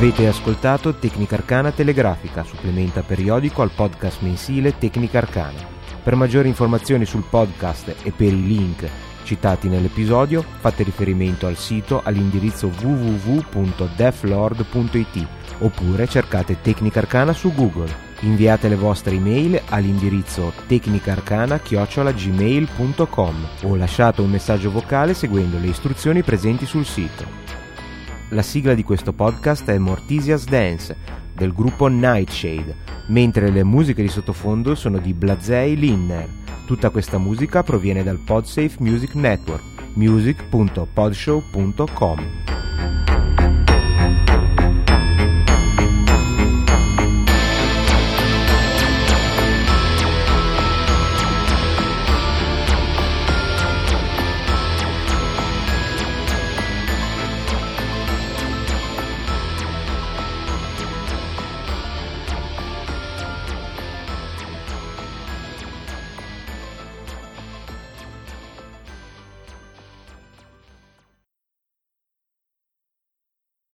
Avete 0.00 0.26
ascoltato 0.26 0.94
Tecnica 0.94 1.34
Arcana 1.34 1.72
Telegrafica, 1.72 2.42
supplementa 2.42 3.02
periodico 3.02 3.60
al 3.60 3.68
podcast 3.68 4.22
mensile 4.22 4.78
Tecnica 4.78 5.18
Arcana. 5.18 5.58
Per 6.02 6.14
maggiori 6.14 6.48
informazioni 6.48 7.04
sul 7.04 7.24
podcast 7.28 7.96
e 8.02 8.10
per 8.10 8.32
i 8.32 8.46
link 8.46 8.88
citati 9.24 9.68
nell'episodio, 9.68 10.42
fate 10.42 10.84
riferimento 10.84 11.46
al 11.46 11.58
sito 11.58 12.00
all'indirizzo 12.02 12.72
www.deflord.it 12.80 15.26
oppure 15.58 16.08
cercate 16.08 16.62
Tecnica 16.62 17.00
Arcana 17.00 17.34
su 17.34 17.52
Google. 17.52 17.94
Inviate 18.20 18.70
le 18.70 18.76
vostre 18.76 19.16
email 19.16 19.60
all'indirizzo 19.68 20.54
tecnicarcana-gmail.com 20.66 23.48
o 23.64 23.76
lasciate 23.76 24.22
un 24.22 24.30
messaggio 24.30 24.70
vocale 24.70 25.12
seguendo 25.12 25.58
le 25.58 25.66
istruzioni 25.66 26.22
presenti 26.22 26.64
sul 26.64 26.86
sito. 26.86 27.49
La 28.32 28.42
sigla 28.42 28.74
di 28.74 28.84
questo 28.84 29.12
podcast 29.12 29.68
è 29.70 29.78
Mortisia's 29.78 30.44
Dance 30.44 30.96
del 31.34 31.52
gruppo 31.52 31.88
Nightshade, 31.88 32.76
mentre 33.08 33.50
le 33.50 33.64
musiche 33.64 34.02
di 34.02 34.08
sottofondo 34.08 34.76
sono 34.76 34.98
di 34.98 35.12
Blazei 35.12 35.76
Linner. 35.76 36.28
Tutta 36.64 36.90
questa 36.90 37.18
musica 37.18 37.64
proviene 37.64 38.04
dal 38.04 38.22
Podsafe 38.24 38.76
Music 38.78 39.14
Network, 39.14 39.64
music.podshow.com. 39.94 42.59